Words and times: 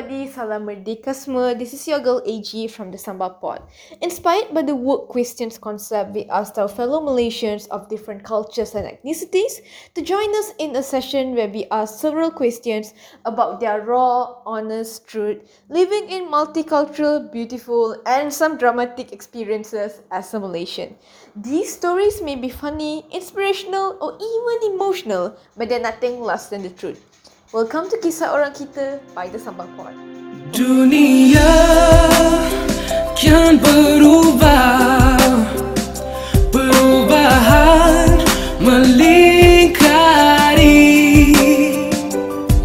everybody, 0.00 0.32
Salam 0.32 0.64
Merdeka 0.64 1.12
semua. 1.12 1.52
This 1.52 1.76
is 1.76 1.84
your 1.84 2.00
girl 2.00 2.24
AG 2.24 2.48
from 2.72 2.88
the 2.90 2.96
Sambal 2.96 3.36
Pod. 3.36 3.60
Inspired 4.00 4.48
by 4.48 4.62
the 4.64 4.72
work 4.72 5.12
questions 5.12 5.60
concept, 5.60 6.16
we 6.16 6.24
asked 6.32 6.56
our 6.56 6.72
fellow 6.72 7.04
Malaysians 7.04 7.68
of 7.68 7.84
different 7.92 8.24
cultures 8.24 8.72
and 8.72 8.88
ethnicities 8.88 9.60
to 9.92 10.00
join 10.00 10.32
us 10.40 10.56
in 10.56 10.72
a 10.72 10.82
session 10.82 11.36
where 11.36 11.52
we 11.52 11.68
ask 11.70 12.00
several 12.00 12.30
questions 12.30 12.94
about 13.26 13.60
their 13.60 13.84
raw, 13.84 14.40
honest 14.48 15.04
truth, 15.06 15.44
living 15.68 16.08
in 16.08 16.32
multicultural, 16.32 17.30
beautiful, 17.30 17.92
and 18.06 18.32
some 18.32 18.56
dramatic 18.56 19.12
experiences 19.12 20.00
as 20.10 20.32
a 20.32 20.40
Malaysian. 20.40 20.96
These 21.36 21.76
stories 21.76 22.22
may 22.24 22.36
be 22.40 22.48
funny, 22.48 23.04
inspirational, 23.12 24.00
or 24.00 24.16
even 24.16 24.72
emotional, 24.72 25.36
but 25.58 25.68
they're 25.68 25.78
nothing 25.78 26.22
less 26.24 26.48
than 26.48 26.62
the 26.62 26.72
truth. 26.72 27.09
Welcome 27.50 27.90
to 27.90 27.98
Kisah 27.98 28.30
Orang 28.30 28.54
Kita 28.54 29.02
by 29.10 29.26
The 29.26 29.34
Sambal 29.34 29.66
Pod. 29.74 29.90
Dunia 30.54 31.50
kian 33.18 33.58
berubah. 33.58 35.18
Perubahan 36.54 38.22
melingkari. 38.62 39.74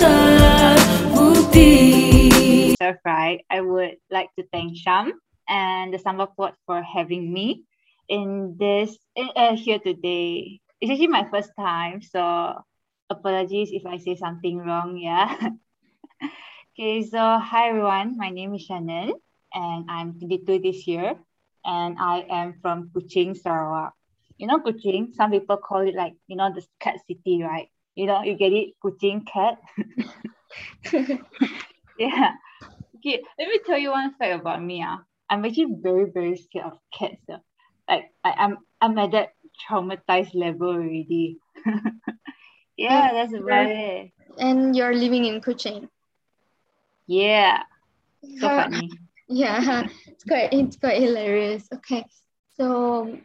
terbukti. 0.00 1.76
Right, 3.04 3.44
I 3.52 3.60
would 3.60 4.00
like 4.08 4.32
to 4.40 4.48
thank 4.48 4.80
Sham 4.80 5.12
and 5.48 5.92
the 5.92 5.98
Sambal 5.98 6.34
Pod 6.36 6.54
for 6.66 6.82
having 6.82 7.32
me 7.32 7.64
in 8.08 8.56
this 8.58 8.96
uh, 9.16 9.56
here 9.56 9.78
today. 9.78 10.60
It's 10.80 10.90
actually 10.90 11.08
my 11.08 11.26
first 11.30 11.50
time, 11.58 12.02
so 12.02 12.62
apologies 13.08 13.70
if 13.72 13.86
I 13.86 13.98
say 13.98 14.16
something 14.16 14.58
wrong. 14.58 14.98
Yeah. 14.98 15.32
okay, 16.74 17.02
so 17.02 17.18
hi 17.38 17.70
everyone. 17.70 18.16
My 18.16 18.30
name 18.30 18.54
is 18.54 18.68
Shannen, 18.68 19.12
and 19.54 19.90
I'm 19.90 20.18
22 20.18 20.60
this 20.60 20.86
year, 20.86 21.16
and 21.64 21.96
I 21.98 22.26
am 22.28 22.58
from 22.60 22.90
Kuching, 22.94 23.36
Sarawak. 23.36 23.94
You 24.38 24.46
know 24.46 24.60
Kuching? 24.60 25.14
Some 25.14 25.30
people 25.30 25.56
call 25.56 25.88
it 25.88 25.94
like 25.94 26.14
you 26.26 26.36
know 26.36 26.52
the 26.52 26.64
cat 26.78 27.00
city, 27.06 27.42
right? 27.42 27.68
You 27.94 28.06
know, 28.06 28.22
you 28.22 28.34
get 28.34 28.52
it, 28.52 28.74
Kuching 28.84 29.24
cat. 29.26 29.58
yeah. 31.98 32.32
Okay, 32.96 33.22
let 33.38 33.48
me 33.48 33.58
tell 33.64 33.78
you 33.78 33.90
one 33.90 34.14
fact 34.14 34.40
about 34.40 34.62
me. 34.62 34.82
Ah. 34.84 35.00
I'm 35.30 35.44
actually 35.44 35.74
very, 35.80 36.10
very 36.10 36.36
scared 36.36 36.66
of 36.66 36.78
cats. 36.96 37.22
Uh. 37.28 37.38
Like 37.88 38.10
I, 38.24 38.30
I'm 38.32 38.58
I'm 38.80 38.98
at 38.98 39.12
that 39.12 39.28
traumatized 39.68 40.34
level 40.34 40.68
already. 40.68 41.38
yeah, 42.76 43.12
that's 43.12 43.32
about 43.34 43.66
it. 43.70 44.10
and 44.38 44.74
you're 44.76 44.94
living 44.94 45.24
in 45.24 45.40
Kuching. 45.40 45.88
Yeah. 47.06 47.62
So 48.38 48.48
Yeah. 48.48 48.56
funny. 48.56 48.90
Yeah, 49.28 49.86
it's 50.06 50.24
quite 50.24 50.52
it's 50.52 50.76
quite 50.76 51.00
hilarious. 51.02 51.66
Okay, 51.72 52.04
so 52.56 53.18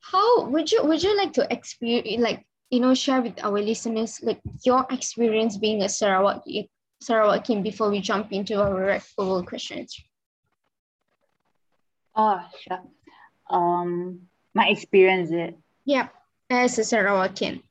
how 0.00 0.46
would 0.48 0.70
you 0.70 0.84
would 0.84 1.02
you 1.02 1.16
like 1.16 1.32
to 1.34 1.46
experience 1.52 2.20
like 2.22 2.44
you 2.70 2.80
know 2.80 2.94
share 2.94 3.20
with 3.22 3.42
our 3.42 3.60
listeners 3.60 4.20
like 4.22 4.40
your 4.64 4.86
experience 4.90 5.56
being 5.56 5.82
a 5.82 5.88
Sarawak 5.88 6.44
Sarawakian 7.02 7.62
before 7.62 7.90
we 7.90 8.00
jump 8.00 8.32
into 8.32 8.60
our 8.60 8.74
respectful 8.74 9.42
questions? 9.44 9.96
Oh, 12.14 12.44
sure. 12.60 12.82
Um, 13.48 14.28
my 14.54 14.68
experience 14.68 15.30
it. 15.30 15.56
Yeah, 15.84 16.08
as 16.50 16.78
a 16.78 16.82
Sarawakian. 16.82 17.62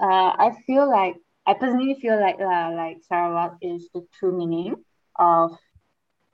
Uh, 0.00 0.32
I 0.38 0.52
feel 0.66 0.88
like 0.88 1.16
I 1.46 1.54
personally 1.54 1.94
feel 2.00 2.20
like 2.20 2.40
uh, 2.40 2.72
like 2.72 2.98
Sarawak 3.08 3.58
is 3.60 3.88
the 3.94 4.06
true 4.18 4.36
meaning 4.36 4.76
of 5.16 5.58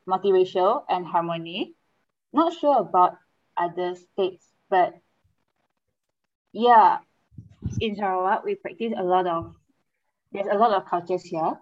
multiracial 0.07 0.85
and 0.89 1.07
harmony. 1.07 1.75
Not 2.33 2.53
sure 2.55 2.79
about 2.79 3.17
other 3.57 3.95
states, 3.95 4.47
but 4.71 4.95
yeah, 6.53 6.99
in 7.81 7.97
Sarawak 7.97 8.45
we 8.45 8.55
practice 8.55 8.93
a 8.97 9.03
lot 9.03 9.27
of 9.27 9.55
there's 10.33 10.47
a 10.51 10.59
lot 10.59 10.73
of 10.73 10.87
cultures 10.87 11.23
here, 11.23 11.59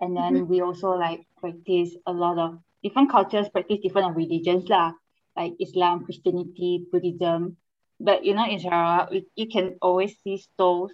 and 0.00 0.16
then 0.16 0.48
we 0.48 0.60
also 0.60 0.90
like 0.90 1.26
practice 1.40 1.94
a 2.06 2.12
lot 2.12 2.38
of 2.38 2.58
different 2.82 3.10
cultures 3.10 3.48
practice 3.48 3.78
different 3.82 4.16
religions 4.16 4.68
lah, 4.68 4.92
like 5.36 5.54
Islam, 5.60 6.04
Christianity, 6.04 6.86
Buddhism. 6.90 7.56
But 8.00 8.24
you 8.24 8.34
know, 8.34 8.46
in 8.46 8.60
Sarawak, 8.60 9.10
we, 9.10 9.26
you 9.34 9.48
can 9.48 9.76
always 9.82 10.14
see 10.22 10.38
stalls 10.38 10.92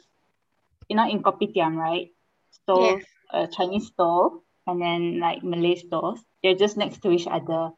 you 0.89 0.97
know, 0.97 1.09
in 1.09 1.22
Kopitiam, 1.22 1.77
right? 1.77 2.11
Stalls, 2.50 3.03
a 3.33 3.37
uh, 3.37 3.47
Chinese 3.49 3.89
stall, 3.89 4.45
and 4.67 4.81
then 4.81 5.21
like 5.21 5.43
Malay 5.43 5.77
stalls. 5.77 6.21
They're 6.43 6.55
just 6.55 6.77
next 6.77 7.03
to 7.03 7.11
each 7.11 7.27
other, 7.27 7.71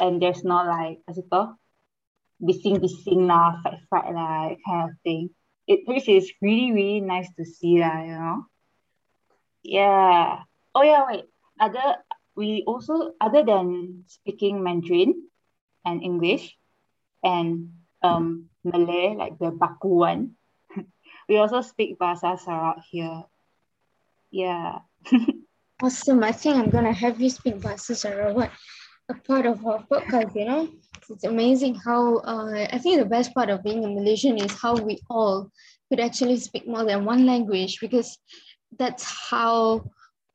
and 0.00 0.20
there's 0.20 0.44
not 0.44 0.66
like 0.66 1.00
what's 1.04 1.18
it 1.18 1.30
called, 1.30 1.56
bising 2.42 2.78
bising 2.82 3.26
lah, 3.26 3.62
fight 3.62 3.80
fight 3.90 4.12
lah, 4.12 4.54
kind 4.66 4.90
of 4.90 4.96
thing. 5.02 5.30
It 5.66 5.86
which 5.86 6.08
is 6.08 6.30
really 6.42 6.72
really 6.72 7.00
nice 7.00 7.28
to 7.36 7.44
see 7.44 7.80
lah, 7.80 8.02
you 8.02 8.16
know. 8.18 8.38
Yeah. 9.62 10.44
Oh 10.74 10.82
yeah, 10.82 11.04
wait. 11.08 11.24
Other 11.60 12.04
we 12.38 12.62
also 12.70 13.18
other 13.20 13.42
than 13.42 14.06
speaking 14.06 14.62
Mandarin 14.62 15.26
and 15.84 16.02
English 16.06 16.54
and 17.26 17.74
um 18.02 18.46
Malay, 18.62 19.18
like 19.18 19.38
the 19.42 19.50
Baku 19.50 20.06
one, 20.06 20.38
we 21.28 21.36
also 21.36 21.60
speak 21.60 21.98
Bahasa 21.98 22.38
Sarawak 22.38 22.86
here. 22.86 23.26
Yeah. 24.30 24.86
Awesome. 25.78 26.24
I 26.24 26.32
think 26.32 26.56
I'm 26.58 26.70
gonna 26.70 26.92
have 26.92 27.20
you 27.20 27.30
speak 27.30 27.62
Bahasa 27.62 27.94
Sarawak, 27.94 28.50
a 29.08 29.14
part 29.14 29.46
of 29.46 29.62
our 29.62 29.78
podcast, 29.86 30.34
you 30.34 30.44
know. 30.44 30.66
It's 31.08 31.22
amazing 31.22 31.78
how 31.78 32.18
uh, 32.26 32.66
I 32.66 32.78
think 32.82 32.98
the 32.98 33.06
best 33.06 33.32
part 33.32 33.48
of 33.48 33.62
being 33.62 33.84
a 33.84 33.88
Malaysian 33.88 34.42
is 34.42 34.50
how 34.58 34.74
we 34.74 34.98
all 35.08 35.50
could 35.88 36.00
actually 36.00 36.36
speak 36.42 36.66
more 36.66 36.82
than 36.82 37.04
one 37.04 37.26
language 37.26 37.78
because 37.78 38.18
that's 38.74 39.06
how 39.30 39.86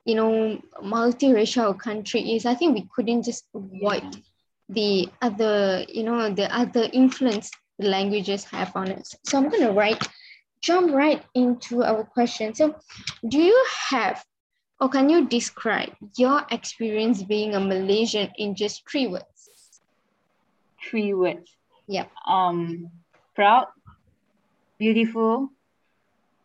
you 0.05 0.15
know 0.15 0.61
multiracial 0.81 1.77
country 1.77 2.35
is. 2.35 2.45
I 2.45 2.55
think 2.55 2.75
we 2.75 2.87
couldn't 2.93 3.23
just 3.23 3.45
avoid 3.53 4.21
the 4.69 5.09
other, 5.21 5.85
you 5.87 6.03
know, 6.03 6.29
the 6.33 6.53
other 6.55 6.89
influence 6.91 7.51
the 7.79 7.87
languages 7.87 8.43
have 8.45 8.75
on 8.75 8.91
us. 8.91 9.15
So 9.23 9.37
I'm 9.37 9.49
gonna 9.49 9.71
write 9.71 10.07
jump 10.61 10.93
right 10.93 11.21
into 11.35 11.83
our 11.83 12.03
question. 12.03 12.53
So 12.53 12.75
do 13.27 13.41
you 13.41 13.65
have 13.89 14.23
or 14.79 14.89
can 14.89 15.09
you 15.09 15.27
describe 15.27 15.93
your 16.17 16.45
experience 16.51 17.23
being 17.23 17.55
a 17.55 17.59
Malaysian 17.59 18.31
in 18.37 18.55
just 18.55 18.89
three 18.89 19.07
words? 19.07 19.81
Three 20.89 21.13
words. 21.13 21.55
Yep. 21.87 22.09
Um 22.27 22.91
proud, 23.35 23.67
beautiful, 24.77 25.49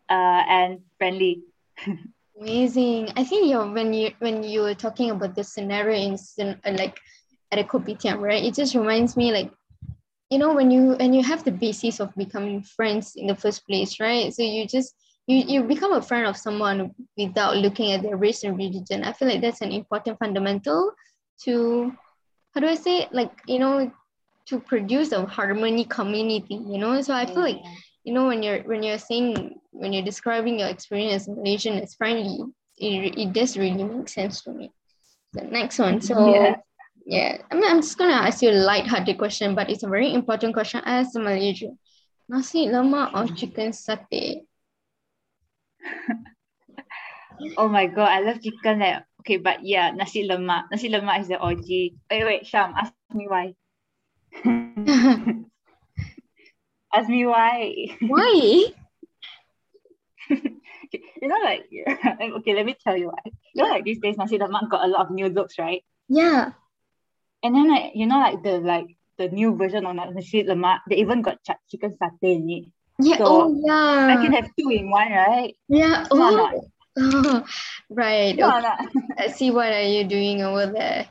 uh, 0.09 0.43
and 0.49 0.81
friendly. 0.99 1.43
Amazing. 2.41 3.11
I 3.17 3.25
think 3.25 3.49
you 3.49 3.59
when 3.59 3.93
you 3.93 4.13
when 4.21 4.45
you 4.45 4.63
were 4.63 4.75
talking 4.75 5.11
about 5.11 5.35
the 5.35 5.43
scenario 5.43 6.15
in 6.39 6.61
uh, 6.65 6.73
like 6.79 7.01
at 7.51 7.59
a 7.59 7.65
kopitiam, 7.65 8.21
right? 8.21 8.45
It 8.45 8.55
just 8.55 8.75
reminds 8.75 9.17
me 9.17 9.33
like 9.33 9.51
you 10.31 10.39
know 10.39 10.55
when 10.55 10.71
you 10.71 10.93
and 10.95 11.15
you 11.17 11.23
have 11.23 11.43
the 11.43 11.51
basis 11.51 11.99
of 11.99 12.15
becoming 12.15 12.63
friends 12.63 13.15
in 13.17 13.27
the 13.27 13.35
first 13.35 13.67
place, 13.67 13.99
right? 13.99 14.33
So 14.33 14.43
you 14.43 14.69
just 14.69 14.95
you 15.27 15.37
you 15.37 15.63
become 15.65 15.93
a 15.93 16.03
friend 16.03 16.27
of 16.27 16.37
someone 16.37 16.95
without 17.17 17.57
looking 17.57 17.93
at 17.93 18.03
their 18.03 18.17
race 18.17 18.45
and 18.45 18.57
religion. 18.57 19.03
I 19.03 19.13
feel 19.15 19.29
like 19.29 19.41
that's 19.41 19.63
an 19.63 19.73
important 19.73 20.19
fundamental 20.19 20.93
to 21.45 21.93
how 22.55 22.61
do 22.61 22.69
I 22.69 22.77
say 22.77 23.03
it? 23.03 23.13
like 23.13 23.33
you 23.49 23.59
know 23.59 23.91
to 24.47 24.61
produce 24.61 25.11
a 25.13 25.27
harmony 25.27 25.85
community, 25.85 26.55
you 26.55 26.79
know. 26.79 27.03
So 27.03 27.15
I 27.15 27.27
feel 27.27 27.43
like 27.43 27.61
you 28.05 28.15
know 28.15 28.29
when 28.29 28.45
you're 28.45 28.63
when 28.63 28.85
you're 28.85 28.99
saying 28.99 29.59
when 29.79 29.93
you're 29.95 30.03
describing 30.05 30.59
your 30.59 30.69
experience 30.69 31.23
as 31.23 31.29
Malaysian 31.31 31.79
as 31.79 31.95
friendly, 31.95 32.43
it, 32.77 33.15
it 33.15 33.33
does 33.33 33.57
really 33.57 33.85
make 33.85 34.09
sense 34.09 34.43
to 34.43 34.51
me. 34.51 34.73
The 35.33 35.43
next 35.47 35.79
one. 35.79 36.01
So 36.03 36.19
Yeah. 36.19 36.57
yeah, 37.07 37.39
I 37.51 37.55
mean, 37.55 37.65
I'm 37.65 37.81
just 37.81 37.97
gonna 37.97 38.27
ask 38.27 38.43
you 38.43 38.51
a 38.51 38.59
light-hearted 38.67 39.17
question, 39.17 39.55
but 39.55 39.71
it's 39.71 39.85
a 39.85 39.89
very 39.89 40.13
important 40.13 40.53
question 40.53 40.83
as 40.85 41.15
a 41.15 41.21
Malaysian. 41.21 41.79
Nasi 42.29 42.67
lemak 42.67 43.15
or 43.15 43.31
chicken 43.35 43.71
satay? 43.71 44.43
Oh 47.57 47.71
my 47.71 47.87
god, 47.87 48.11
I 48.11 48.19
love 48.19 48.43
chicken. 48.43 48.83
Like, 48.83 49.07
okay, 49.23 49.39
but 49.39 49.63
yeah, 49.63 49.95
nasi 49.95 50.27
lemak. 50.27 50.67
Nasi 50.75 50.91
lemak 50.91 51.23
is 51.23 51.29
the 51.31 51.39
OG. 51.39 51.95
Wait, 52.11 52.25
wait, 52.27 52.43
Sham, 52.43 52.75
ask 52.75 52.91
me 53.15 53.31
why. 53.31 53.55
ask 56.93 57.07
me 57.09 57.27
why. 57.31 57.95
Why? 58.03 58.75
you 61.21 61.29
know, 61.29 61.37
like, 61.45 61.67
okay, 62.39 62.55
let 62.55 62.67
me 62.67 62.77
tell 62.83 62.97
you 62.97 63.09
why. 63.09 63.33
You 63.55 63.65
know, 63.65 63.71
like 63.71 63.85
these 63.85 63.99
days, 64.01 64.17
nasi 64.17 64.39
lemak 64.39 64.69
got 64.71 64.85
a 64.85 64.89
lot 64.89 65.07
of 65.07 65.11
new 65.11 65.29
looks, 65.29 65.59
right? 65.59 65.83
Yeah. 66.09 66.53
And 67.43 67.55
then, 67.55 67.69
like, 67.71 67.93
you 67.95 68.07
know, 68.07 68.19
like 68.19 68.43
the 68.43 68.59
like 68.59 68.87
the 69.19 69.29
new 69.29 69.55
version 69.57 69.87
of 69.87 69.95
nasi 69.97 70.45
lemak. 70.45 70.81
They 70.89 70.97
even 70.97 71.23
got 71.23 71.43
ch- 71.45 71.61
chicken 71.71 71.97
satay 72.01 72.35
in 72.37 72.51
it. 72.51 72.65
Yeah. 73.01 73.19
So, 73.19 73.25
oh 73.27 73.63
yeah. 73.65 74.09
I 74.11 74.23
can 74.23 74.33
have 74.33 74.51
two 74.59 74.71
in 74.71 74.91
one, 74.91 75.11
right? 75.13 75.55
yeah. 75.69 76.07
No, 76.13 76.29
Oh. 76.29 76.37
not. 76.37 76.55
oh. 76.99 77.45
Right. 77.91 78.37
No, 78.37 78.49
okay. 78.49 78.61
not. 78.61 78.79
I 79.19 79.29
see 79.29 79.51
what 79.51 79.73
are 79.73 79.83
you 79.87 80.05
doing 80.05 80.43
over 80.43 80.67
there. 80.67 81.09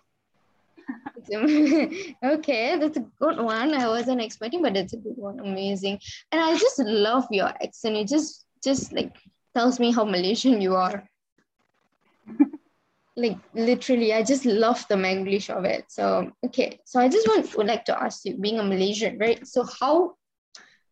okay, 2.24 2.78
that's 2.80 2.98
a 2.98 3.06
good 3.20 3.38
one. 3.40 3.74
I 3.74 3.88
wasn't 3.88 4.22
expecting, 4.22 4.62
but 4.62 4.78
it's 4.78 4.94
a 4.94 4.98
good 4.98 5.18
one. 5.18 5.40
Amazing. 5.40 6.00
And 6.32 6.42
I 6.42 6.58
just 6.58 6.80
love 6.80 7.28
your 7.32 7.48
accent. 7.48 7.98
It 7.98 8.08
just 8.08 8.46
just 8.68 8.92
like 8.92 9.16
tells 9.56 9.80
me 9.80 9.92
how 9.96 10.04
Malaysian 10.04 10.60
you 10.62 10.76
are. 10.76 11.08
like 13.16 13.40
literally, 13.56 14.14
I 14.14 14.24
just 14.24 14.46
love 14.46 14.86
the 14.90 14.96
Manglish 14.96 15.50
of 15.50 15.64
it. 15.64 15.86
So 15.88 16.32
okay, 16.46 16.80
so 16.84 17.00
I 17.00 17.08
just 17.08 17.28
want 17.28 17.56
would 17.56 17.68
like 17.68 17.86
to 17.86 17.96
ask 17.96 18.26
you, 18.26 18.36
being 18.36 18.60
a 18.60 18.64
Malaysian, 18.64 19.18
right? 19.18 19.40
So 19.48 19.64
how 19.80 20.16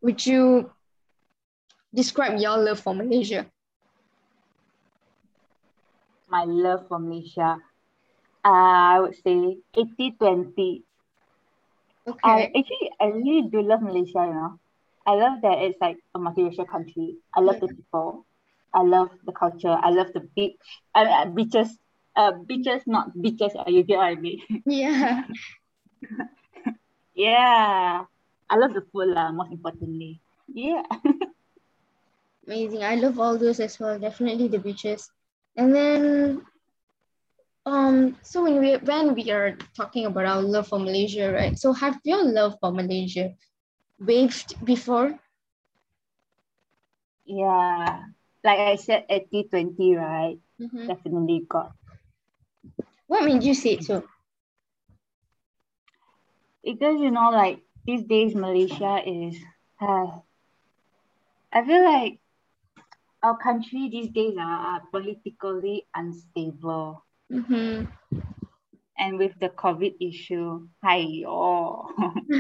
would 0.01 0.25
you 0.25 0.72
describe 1.94 2.39
your 2.39 2.57
love 2.57 2.80
for 2.80 2.95
Malaysia? 2.95 3.45
My 6.31 6.44
love 6.48 6.88
for 6.88 7.00
Malaysia. 7.00 7.60
Uh, 8.44 8.95
I 8.95 9.00
would 9.01 9.16
say 9.19 9.57
80 9.75 10.16
20. 10.18 10.83
I 12.24 12.48
Okay. 12.48 12.51
actually 12.56 12.92
I 13.00 13.06
really 13.12 13.50
do 13.50 13.62
love 13.62 13.81
Malaysia, 13.81 14.24
you 14.25 14.33
know. 14.33 14.60
I 15.06 15.13
love 15.16 15.42
that 15.42 15.60
it's 15.60 15.80
like 15.81 15.98
a 16.16 16.19
multiracial 16.19 16.68
country. 16.68 17.18
I 17.36 17.42
love 17.42 17.60
the 17.60 17.68
people. 17.68 18.25
I 18.74 18.81
love 18.84 19.10
the 19.25 19.31
culture. 19.31 19.78
I 19.81 19.90
love 19.90 20.12
the 20.13 20.22
beach. 20.36 20.57
I 20.96 21.04
mean, 21.06 21.13
uh, 21.13 21.25
beaches. 21.34 21.78
Uh, 22.16 22.31
beaches, 22.48 22.84
not 22.88 23.12
beaches. 23.22 23.54
Uh, 23.56 23.69
you 23.69 23.84
get 23.84 23.98
what 23.98 24.06
I 24.07 24.16
mean? 24.16 24.40
Yeah. 24.66 25.24
yeah. 27.16 28.06
I 28.50 28.56
love 28.57 28.74
the 28.74 28.81
food, 28.92 29.10
lah. 29.13 29.31
Most 29.31 29.52
importantly. 29.52 30.22
Yeah. 30.54 30.84
Amazing. 32.48 32.84
I 32.84 32.96
love 32.96 33.19
all 33.19 33.38
those 33.38 33.60
as 33.60 33.80
well. 33.80 34.00
Definitely 34.00 34.48
the 34.48 34.60
beaches. 34.60 35.12
And 35.56 35.75
then 35.75 36.46
um 37.66 38.16
so 38.22 38.44
when 38.44 38.60
we 38.60 38.75
when 38.90 39.13
we 39.16 39.31
are 39.31 39.57
talking 39.75 40.06
about 40.06 40.25
our 40.25 40.42
love 40.42 40.68
for 40.68 40.80
Malaysia, 40.80 41.31
right? 41.31 41.57
So 41.57 41.74
have 41.74 42.00
your 42.04 42.24
love 42.24 42.56
for 42.62 42.72
Malaysia 42.72 43.34
waved 44.00 44.56
before? 44.65 45.19
yeah. 47.25 48.06
Like 48.44 48.59
I 48.59 48.69
said, 48.71 49.06
80 49.09 49.44
20, 49.44 49.95
right? 49.95 50.38
Mhm. 50.59 50.88
Definitely 50.88 51.45
got. 51.47 51.74
What 53.07 53.24
made 53.25 53.44
you 53.44 53.53
say 53.53 53.80
so? 53.80 54.03
because 56.63 57.00
you 57.00 57.12
know 57.12 57.30
like 57.31 57.59
these 57.86 58.03
days 58.03 58.36
malaysia 58.36 59.01
is 59.06 59.36
uh, 59.81 60.07
i 61.51 61.63
feel 61.65 61.83
like 61.83 62.19
our 63.24 63.38
country 63.38 63.89
these 63.89 64.09
days 64.09 64.36
are, 64.38 64.59
are 64.75 64.81
politically 64.92 65.88
unstable 65.95 67.03
Mhm. 67.30 67.88
And 68.97 69.18
with 69.18 69.33
the 69.39 69.50
covid 69.50 69.94
issue 70.00 70.68
hi 70.83 71.24
oh 71.27 71.89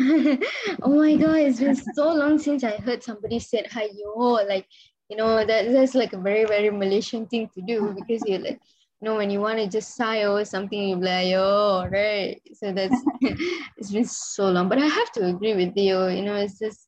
oh 0.81 0.95
my 0.95 1.15
god, 1.15 1.37
it's 1.37 1.59
been 1.59 1.75
so 1.75 2.13
long 2.13 2.39
since 2.39 2.63
I 2.63 2.77
heard 2.77 3.03
somebody 3.03 3.39
said 3.39 3.67
hi 3.67 3.89
yo. 3.93 4.15
Like, 4.47 4.67
you 5.09 5.17
know, 5.17 5.45
that 5.45 5.71
that's 5.71 5.95
like 5.95 6.13
a 6.13 6.17
very, 6.17 6.45
very 6.45 6.69
Malaysian 6.69 7.27
thing 7.27 7.49
to 7.53 7.61
do 7.61 7.93
because 7.97 8.23
you're 8.25 8.39
like, 8.39 8.59
you 9.01 9.05
know, 9.05 9.15
when 9.15 9.29
you 9.29 9.39
want 9.39 9.59
to 9.59 9.67
just 9.67 9.95
sigh 9.95 10.25
or 10.25 10.43
something, 10.45 10.89
you're 10.89 10.97
like, 10.97 11.27
yo, 11.27 11.87
right? 11.91 12.41
So 12.53 12.71
that's 12.71 12.95
it's 13.21 13.91
been 13.91 14.05
so 14.05 14.49
long. 14.49 14.69
But 14.69 14.79
I 14.79 14.87
have 14.87 15.11
to 15.13 15.27
agree 15.27 15.55
with 15.55 15.77
you, 15.77 16.07
you 16.07 16.23
know, 16.23 16.35
it's 16.35 16.59
just 16.59 16.87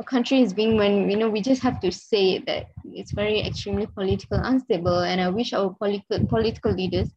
a 0.00 0.04
country 0.04 0.42
is 0.42 0.52
being 0.52 0.76
when 0.76 1.08
you 1.08 1.16
know 1.16 1.28
we 1.28 1.40
just 1.40 1.62
have 1.62 1.78
to 1.80 1.92
say 1.92 2.38
that 2.38 2.66
it's 2.84 3.12
very 3.12 3.40
extremely 3.40 3.86
political 3.86 4.38
unstable 4.38 4.98
and 5.00 5.20
I 5.20 5.28
wish 5.28 5.52
our 5.52 5.72
political 5.72 6.26
political 6.26 6.72
leaders 6.72 7.10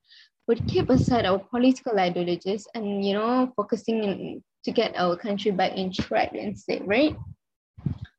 would 0.48 0.68
keep 0.68 0.90
aside 0.90 1.26
our 1.26 1.40
political 1.40 1.98
ideologies 2.00 2.68
and 2.74 3.06
you 3.06 3.14
know 3.14 3.52
focusing 3.56 4.04
in, 4.04 4.44
to 4.64 4.72
get 4.72 4.96
our 4.98 5.16
country 5.16 5.52
back 5.52 5.74
in 5.78 5.92
track 5.92 6.34
instead, 6.34 6.88
right? 6.88 7.16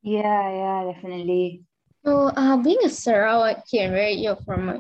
yeah 0.02 0.42
yeah 0.50 0.92
definitely 0.92 1.62
So, 2.04 2.30
uh, 2.36 2.56
being 2.62 2.78
a 2.84 2.88
Sarawakian, 2.88 3.92
right? 3.92 4.16
You're 4.16 4.38
from 4.46 4.69
uh, 4.70 4.78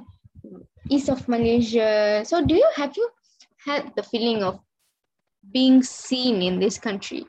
east 0.88 1.10
of 1.10 1.26
Malaysia. 1.28 2.22
So, 2.24 2.44
do 2.46 2.54
you 2.54 2.68
have 2.76 2.96
you 2.96 3.10
had 3.66 3.92
the 3.96 4.02
feeling 4.02 4.42
of 4.42 4.60
being 5.52 5.82
seen 5.82 6.42
in 6.42 6.60
this 6.60 6.78
country? 6.78 7.26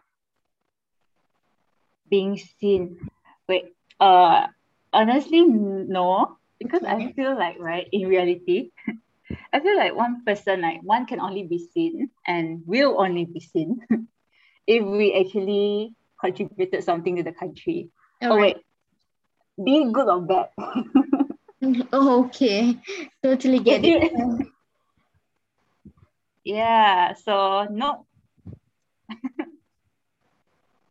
being 2.09 2.37
seen 2.37 2.97
wait 3.47 3.65
uh 3.99 4.47
honestly 4.93 5.41
no 5.45 6.37
because 6.59 6.83
i 6.83 7.11
feel 7.13 7.37
like 7.37 7.57
right 7.59 7.87
in 7.91 8.07
reality 8.07 8.71
i 9.53 9.59
feel 9.59 9.75
like 9.77 9.95
one 9.95 10.23
person 10.25 10.61
like 10.61 10.79
one 10.83 11.05
can 11.05 11.19
only 11.19 11.43
be 11.43 11.57
seen 11.73 12.09
and 12.27 12.61
will 12.65 12.99
only 12.99 13.25
be 13.25 13.39
seen 13.39 13.79
if 14.67 14.83
we 14.85 15.13
actually 15.13 15.93
contributed 16.19 16.83
something 16.83 17.15
to 17.15 17.23
the 17.23 17.31
country 17.31 17.89
oh 18.23 18.31
Alright. 18.31 18.55
wait 18.55 19.65
be 19.65 19.91
good 19.91 20.07
or 20.07 20.21
bad 20.21 20.49
Oh, 21.91 22.23
okay. 22.23 22.79
Totally 23.21 23.59
get 23.67 23.81
it. 23.83 24.13
yeah 26.45 27.13
so 27.13 27.67
no 27.69 28.05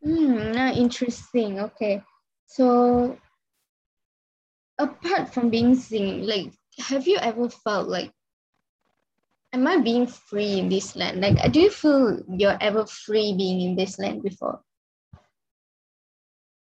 Hmm, 0.02 0.52
ah, 0.54 0.72
interesting. 0.72 1.58
Okay. 1.61 2.02
So, 2.46 3.19
apart 4.78 5.34
from 5.34 5.50
being 5.50 5.75
seen, 5.75 6.26
like, 6.26 6.52
have 6.78 7.06
you 7.06 7.19
ever 7.19 7.50
felt 7.50 7.88
like, 7.88 8.12
am 9.52 9.66
I 9.66 9.78
being 9.78 10.06
free 10.06 10.58
in 10.58 10.68
this 10.68 10.96
land? 10.96 11.20
Like, 11.20 11.52
do 11.52 11.60
you 11.60 11.70
feel 11.70 12.20
you're 12.28 12.58
ever 12.60 12.86
free 12.86 13.34
being 13.36 13.60
in 13.60 13.76
this 13.76 13.98
land 13.98 14.22
before? 14.22 14.60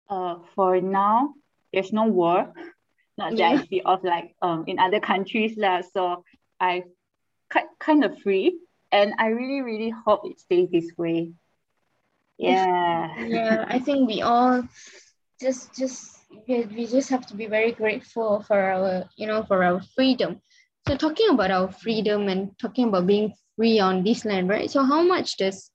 uh 0.09 0.35
for 0.55 0.79
now 0.81 1.33
there's 1.73 1.91
no 1.93 2.05
war. 2.05 2.53
Not 3.17 3.37
that 3.37 3.45
Yeah. 3.45 3.49
I 3.53 3.57
see 3.65 3.81
of 3.85 4.03
like 4.03 4.35
um 4.41 4.63
in 4.67 4.79
other 4.79 4.99
countries 4.99 5.57
lah. 5.57 5.81
So 5.81 6.23
I 6.59 6.83
ki- 7.51 7.73
kind 7.79 8.03
of 8.03 8.19
free. 8.21 8.59
And 8.91 9.13
I 9.19 9.27
really 9.27 9.61
really 9.61 9.89
hope 10.05 10.21
it 10.25 10.39
stays 10.39 10.69
this 10.71 10.91
way. 10.97 11.33
Yeah. 12.37 13.13
Yeah 13.17 13.65
i 13.69 13.79
think 13.79 14.07
we 14.07 14.21
all 14.21 14.63
just 15.39 15.75
just 15.75 16.17
we, 16.47 16.65
we 16.75 16.85
just 16.87 17.09
have 17.09 17.25
to 17.27 17.35
be 17.35 17.47
very 17.47 17.71
grateful 17.71 18.43
for 18.47 18.59
our 18.59 19.05
you 19.17 19.27
know 19.27 19.43
for 19.43 19.63
our 19.63 19.81
freedom 19.95 20.39
so 20.87 20.97
talking 20.97 21.29
about 21.29 21.51
our 21.51 21.71
freedom 21.71 22.27
and 22.27 22.57
talking 22.59 22.87
about 22.89 23.07
being 23.07 23.33
free 23.55 23.79
on 23.79 24.03
this 24.03 24.25
land 24.25 24.49
right? 24.49 24.69
So 24.69 24.83
how 24.83 25.01
much 25.01 25.37
does 25.37 25.71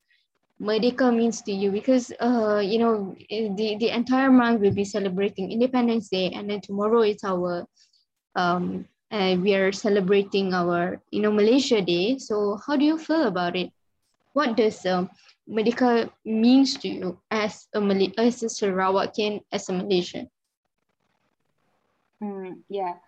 Merdeka 0.61 1.15
means 1.15 1.41
to 1.43 1.51
you? 1.51 1.71
Because 1.71 2.11
uh 2.19 2.61
you 2.63 2.79
know 2.79 3.15
eh, 3.29 3.49
the 3.55 3.77
the 3.77 3.89
entire 3.89 4.29
month 4.31 4.61
we'll 4.61 4.73
be 4.73 4.85
celebrating 4.85 5.51
Independence 5.51 6.09
Day 6.09 6.31
and 6.31 6.49
then 6.49 6.61
tomorrow 6.61 7.01
it's 7.01 7.23
our 7.23 7.65
um 8.35 8.85
uh, 9.11 9.35
we 9.41 9.55
are 9.55 9.71
celebrating 9.71 10.53
our 10.53 11.01
you 11.11 11.21
know 11.21 11.31
Malaysia 11.31 11.81
Day. 11.81 12.17
So 12.19 12.59
how 12.65 12.75
do 12.77 12.85
you 12.85 12.97
feel 12.97 13.25
about 13.25 13.55
it? 13.55 13.71
What 14.33 14.55
does 14.55 14.85
um, 14.85 15.09
Merdeka 15.49 16.11
means 16.25 16.77
to 16.85 16.87
you 16.87 17.17
as 17.31 17.65
a 17.73 17.81
Malay 17.81 18.13
as 18.17 18.43
a 18.43 18.47
Sarawakian 18.47 19.41
as 19.51 19.69
a 19.69 19.73
Malaysian? 19.73 20.29
Mm, 22.21 22.61
yeah 22.69 22.99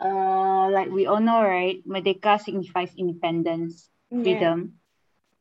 uh 0.00 0.68
like 0.70 0.90
we 0.90 1.06
all 1.06 1.20
know 1.20 1.42
right? 1.42 1.78
Merdeka 1.86 2.40
signifies 2.40 2.92
independence 2.96 3.90
freedom. 4.22 4.74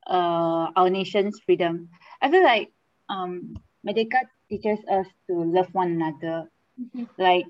Uh 0.07 0.71
our 0.75 0.89
nation's 0.89 1.39
freedom. 1.45 1.89
I 2.21 2.29
feel 2.31 2.43
like 2.43 2.71
um 3.09 3.55
Merdeka 3.85 4.19
teaches 4.49 4.79
us 4.89 5.07
to 5.27 5.33
love 5.43 5.69
one 5.73 5.91
another. 5.97 6.49
Mhm. 6.79 7.07
like 7.17 7.45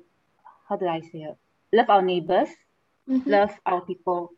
how 0.67 0.75
do 0.77 0.87
I 0.87 1.01
say 1.01 1.19
it? 1.29 1.37
Love 1.73 1.89
our 1.89 2.01
neighbors 2.01 2.49
Mhm. 3.09 3.27
love 3.27 3.53
our 3.65 3.81
people 3.81 4.31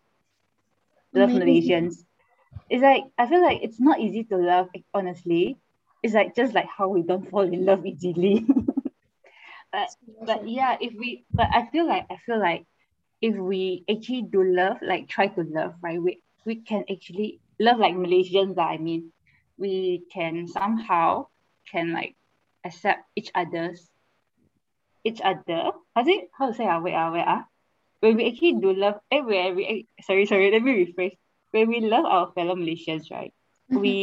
love 1.14 1.32
Amazing. 1.32 1.42
Malaysians. 1.48 2.06
It's 2.70 2.84
like 2.84 3.04
I 3.18 3.28
feel 3.28 3.42
like 3.42 3.60
it's 3.64 3.80
not 3.80 4.00
easy 4.00 4.24
to 4.26 4.38
love 4.38 4.70
honestly. 4.94 5.58
It's 6.04 6.14
like 6.14 6.36
just 6.36 6.54
like 6.54 6.68
how 6.68 6.90
we 6.90 7.04
don't 7.04 7.30
fall 7.30 7.42
in 7.42 7.66
love 7.66 7.86
easily 7.86 8.46
but 9.72 9.90
but 10.26 10.48
yeah 10.48 10.78
if 10.80 10.94
we 10.98 11.26
but 11.34 11.48
I 11.54 11.68
feel 11.72 11.88
like 11.88 12.06
I 12.10 12.18
feel 12.26 12.40
like 12.40 12.66
if 13.22 13.36
we 13.36 13.84
actually 13.90 14.24
do 14.24 14.44
love 14.44 14.78
like 14.82 15.08
try 15.10 15.28
to 15.28 15.44
love 15.44 15.74
right 15.82 16.02
we 16.02 16.22
we 16.46 16.56
can 16.58 16.84
actually 16.92 17.40
love 17.60 17.78
like 17.80 17.96
Malaysians 17.96 18.58
I 18.58 18.78
mean 18.78 19.12
we 19.58 20.04
can 20.14 20.48
somehow 20.48 21.28
can 21.72 21.92
like 21.94 22.16
accept 22.66 23.02
each 23.16 23.32
other's 23.36 23.90
each 25.04 25.22
other. 25.22 25.72
How 25.96 26.04
to 26.04 26.14
how 26.38 26.48
to 26.48 26.54
say 26.54 26.66
ah 26.68 26.80
wait 26.82 26.94
ah 26.96 27.12
wait 27.12 27.26
ah. 27.28 27.46
When 28.02 28.16
we 28.18 28.28
actually 28.30 28.56
do 28.62 28.74
love 28.74 29.00
eh 29.12 29.22
when 29.22 29.56
we 29.56 29.88
sorry 30.02 30.26
sorry 30.26 30.52
let 30.52 30.62
me 30.64 30.74
rephrase. 30.86 31.16
When 31.52 31.68
we 31.70 31.82
love 31.82 32.06
our 32.06 32.32
fellow 32.34 32.56
Malaysians 32.56 33.12
right 33.12 33.34
Mhm. 33.72 33.82
we 33.82 33.96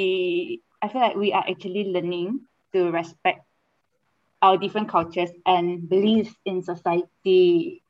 I 0.83 0.89
feel 0.89 1.01
like 1.01 1.17
we 1.17 1.33
are 1.33 1.45
actually 1.49 1.85
learning 1.93 2.41
to 2.73 2.91
respect 2.91 3.41
our 4.47 4.59
different 4.59 4.89
cultures 4.89 5.31
and 5.47 5.89
beliefs 5.89 6.35
in 6.47 6.63
society. 6.63 7.83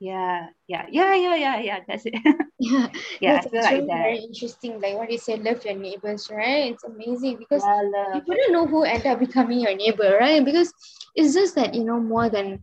Yeah, 0.00 0.48
yeah, 0.68 0.86
yeah, 0.90 1.14
yeah, 1.14 1.36
yeah, 1.36 1.60
yeah. 1.60 1.78
That's 1.86 2.06
it. 2.06 2.14
Yeah, 2.58 2.88
yeah, 3.20 3.42
that's 3.42 3.46
feel 3.50 3.62
like 3.62 3.86
that. 3.86 4.12
very 4.12 4.18
interesting. 4.18 4.80
Like 4.80 4.96
what 4.96 5.10
you 5.10 5.18
said, 5.18 5.42
love 5.44 5.64
your 5.64 5.76
neighbors, 5.76 6.30
right? 6.30 6.72
It's 6.72 6.84
amazing 6.84 7.36
because 7.38 7.68
Yeah, 7.72 8.18
you 8.18 8.22
wouldn't 8.26 8.52
know 8.52 8.66
who 8.66 8.84
end 8.84 9.06
up 9.06 9.20
becoming 9.20 9.60
your 9.60 9.76
neighbor, 9.76 10.16
right? 10.20 10.44
Because 10.44 10.72
it's 11.14 11.34
just 11.34 11.54
that 11.56 11.74
you 11.74 11.84
know 11.84 12.00
more 12.00 12.28
than 12.30 12.60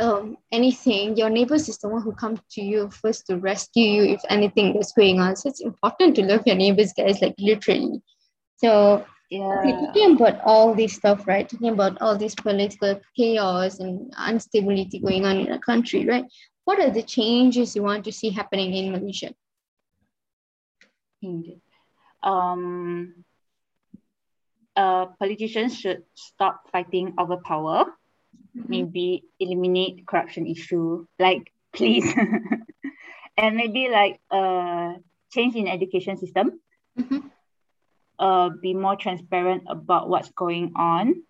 um 0.00 0.36
anything, 0.52 1.16
your 1.16 1.30
neighbors 1.30 1.68
is 1.68 1.78
the 1.78 1.88
one 1.88 2.02
who 2.02 2.12
come 2.12 2.38
to 2.52 2.62
you 2.62 2.90
first 2.90 3.26
to 3.26 3.36
rescue 3.36 3.84
you 3.84 4.02
if 4.14 4.20
anything 4.28 4.76
is 4.76 4.92
going 4.96 5.20
on. 5.20 5.36
So 5.36 5.48
it's 5.48 5.60
important 5.60 6.16
to 6.16 6.24
love 6.24 6.42
your 6.46 6.56
neighbors, 6.56 6.92
guys, 6.96 7.20
like 7.22 7.34
literally. 7.38 8.02
So 8.56 9.04
okay, 9.32 9.70
Yeah. 9.70 9.86
talking 9.86 10.14
about 10.16 10.40
all 10.44 10.74
this 10.74 10.94
stuff, 10.94 11.26
right? 11.26 11.48
Talking 11.48 11.70
about 11.70 12.00
all 12.00 12.16
this 12.16 12.34
political 12.34 13.00
chaos 13.16 13.78
and 13.78 14.12
instability 14.28 14.98
going 14.98 15.24
on 15.24 15.38
in 15.38 15.50
the 15.50 15.58
country, 15.58 16.06
right? 16.06 16.24
What 16.64 16.80
are 16.80 16.90
the 16.90 17.02
changes 17.02 17.74
you 17.76 17.82
want 17.82 18.04
to 18.04 18.12
see 18.12 18.30
happening 18.30 18.74
in 18.74 18.92
Malaysia? 18.92 19.34
Indeed. 21.22 21.60
Um, 22.22 23.24
uh, 24.76 25.06
politicians 25.18 25.78
should 25.78 26.02
stop 26.14 26.68
fighting 26.72 27.14
over 27.18 27.36
power. 27.36 27.86
Maybe 28.54 29.24
eliminate 29.38 30.06
corruption 30.06 30.46
issue. 30.46 31.06
Like, 31.18 31.52
please. 31.72 32.06
and 33.36 33.56
maybe 33.56 33.88
like 33.88 34.20
uh 34.30 34.94
change 35.32 35.54
in 35.56 35.68
education 35.68 36.16
system. 36.16 36.60
Mhm. 36.98 37.30
Uh, 38.20 38.52
be 38.60 38.76
more 38.76 39.00
transparent 39.00 39.64
about 39.64 40.12
what's 40.12 40.28
going 40.36 40.76
on, 40.76 41.24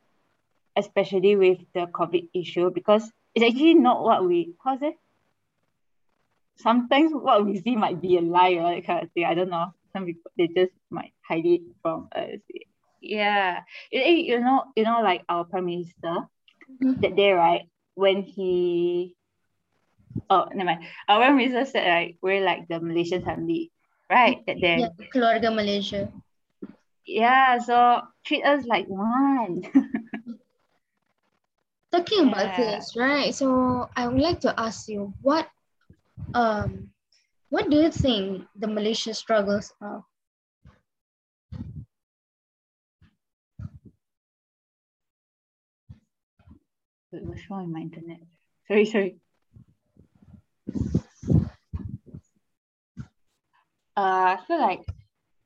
especially 0.74 1.38
with 1.38 1.62
the 1.70 1.86
COVID 1.86 2.26
issue, 2.34 2.66
because 2.74 3.06
it's 3.30 3.46
actually 3.46 3.78
not 3.78 4.02
what 4.02 4.26
we 4.26 4.58
how's 4.58 4.82
it? 4.82 4.98
Sometimes 6.58 7.14
what 7.14 7.46
we 7.46 7.62
see 7.62 7.78
might 7.78 8.02
be 8.02 8.18
a 8.18 8.20
lie 8.26 8.58
or 8.58 8.74
that 8.74 8.82
kind 8.82 9.06
of 9.06 9.12
thing. 9.14 9.22
I 9.22 9.38
don't 9.38 9.54
know. 9.54 9.70
Some 9.94 10.02
people 10.04 10.34
they 10.34 10.50
just 10.50 10.74
might 10.90 11.14
hide 11.22 11.46
it 11.46 11.62
from 11.78 12.10
us. 12.10 12.42
Yeah. 12.98 13.62
You 13.94 14.42
know, 14.42 14.64
you 14.74 14.82
know, 14.82 14.98
like 15.06 15.22
our 15.30 15.46
prime 15.46 15.70
minister 15.70 16.26
Mhm. 16.82 17.00
that 17.06 17.14
day, 17.14 17.30
right? 17.38 17.70
When 17.94 18.26
he 18.26 19.14
oh 20.26 20.50
never 20.50 20.74
mind. 20.74 20.90
Our 21.06 21.22
prime 21.22 21.38
minister 21.38 21.70
said 21.70 21.86
right, 21.86 22.18
we're 22.18 22.42
like 22.42 22.66
the 22.66 22.82
Malaysian 22.82 23.22
family, 23.22 23.70
right? 24.10 24.42
That 24.50 24.58
day. 24.58 24.82
Yeah, 24.82 24.90
Keluarga 25.14 25.54
Malaysia. 25.54 26.10
Yeah, 27.06 27.58
so 27.58 28.02
treat 28.24 28.44
us 28.44 28.64
like 28.66 28.86
one. 28.86 29.62
Talking 31.92 32.28
about 32.28 32.56
this, 32.56 32.94
right? 32.96 33.34
So 33.34 33.88
I 33.96 34.06
would 34.06 34.20
like 34.20 34.40
to 34.40 34.54
ask 34.58 34.88
you, 34.88 35.12
what 35.22 35.48
um 36.34 36.90
what 37.48 37.68
do 37.68 37.76
you 37.76 37.90
think 37.90 38.46
the 38.54 38.68
Malaysian 38.68 39.14
struggles 39.14 39.72
are? 39.80 40.04
What's 47.10 47.50
wrong 47.50 47.66
with 47.66 47.74
my 47.74 47.80
internet? 47.80 48.20
Sorry, 48.68 48.86
sorry. 48.86 49.16
Uh, 53.96 54.36
I 54.36 54.38
feel 54.46 54.60
like 54.60 54.86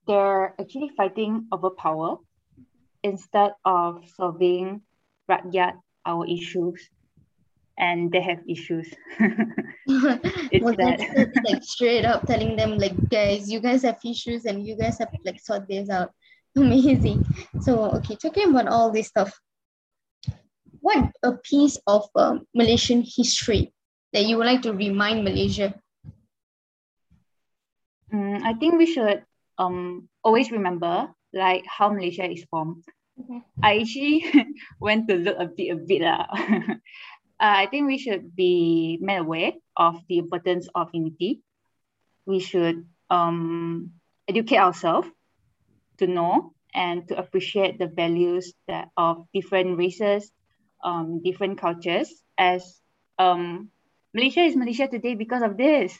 they're 0.06 0.54
actually 0.60 0.90
fighting 0.96 1.46
over 1.52 1.70
power 1.70 2.18
instead 3.02 3.52
of 3.64 4.04
solving 4.16 4.82
rakyat 5.30 5.74
our 6.06 6.26
issues, 6.26 6.90
and 7.78 8.12
they 8.12 8.20
have 8.20 8.40
issues. 8.48 8.92
It's 9.86 10.64
well, 10.64 10.74
that. 10.78 10.96
that's 11.14 11.36
like 11.44 11.62
straight 11.62 12.06
up 12.06 12.26
telling 12.26 12.56
them 12.56 12.78
like, 12.78 12.96
guys, 13.10 13.50
you 13.50 13.60
guys 13.60 13.82
have 13.82 13.98
issues 14.04 14.46
and 14.46 14.64
you 14.66 14.76
guys 14.76 14.96
have 14.98 15.12
like 15.24 15.38
sort 15.40 15.68
this 15.68 15.90
out. 15.90 16.10
Amazing. 16.56 17.24
So 17.60 17.90
okay, 18.00 18.16
talking 18.16 18.48
about 18.48 18.68
all 18.68 18.90
this 18.90 19.08
stuff, 19.08 19.38
what 20.80 21.12
a 21.22 21.32
piece 21.32 21.76
of 21.86 22.08
um, 22.16 22.46
Malaysian 22.54 23.04
history 23.04 23.74
that 24.14 24.24
you 24.24 24.38
would 24.38 24.46
like 24.46 24.62
to 24.62 24.72
remind 24.72 25.24
Malaysia? 25.24 25.74
Mm, 28.12 28.40
I 28.42 28.54
think 28.54 28.78
we 28.78 28.86
should 28.86 29.26
um 29.58 30.08
always 30.22 30.50
remember 30.50 31.08
like 31.32 31.64
how 31.66 31.90
Malaysia 31.90 32.30
is 32.30 32.44
formed. 32.50 32.84
I 33.62 33.80
actually 33.80 34.24
went 34.80 35.08
to 35.08 35.16
look 35.16 35.36
a 35.38 35.46
bit 35.46 35.70
a 35.70 35.76
bit 35.76 36.02
uh, 36.02 36.76
I 37.38 37.66
think 37.66 37.86
we 37.86 37.98
should 37.98 38.34
be 38.34 38.98
made 39.00 39.18
aware 39.18 39.52
of 39.76 39.96
the 40.08 40.18
importance 40.18 40.68
of 40.74 40.90
unity. 40.92 41.42
We 42.26 42.40
should 42.40 42.86
um 43.10 43.92
educate 44.28 44.58
ourselves 44.58 45.08
to 45.98 46.06
know 46.06 46.52
and 46.74 47.06
to 47.08 47.18
appreciate 47.18 47.78
the 47.78 47.86
values 47.86 48.52
that 48.66 48.88
of 48.96 49.26
different 49.32 49.78
races, 49.78 50.30
um, 50.82 51.22
different 51.22 51.58
cultures. 51.58 52.10
As 52.36 52.80
um, 53.18 53.70
Malaysia 54.12 54.40
is 54.40 54.56
Malaysia 54.56 54.88
today 54.88 55.14
because 55.14 55.42
of 55.42 55.56
this. 55.56 55.96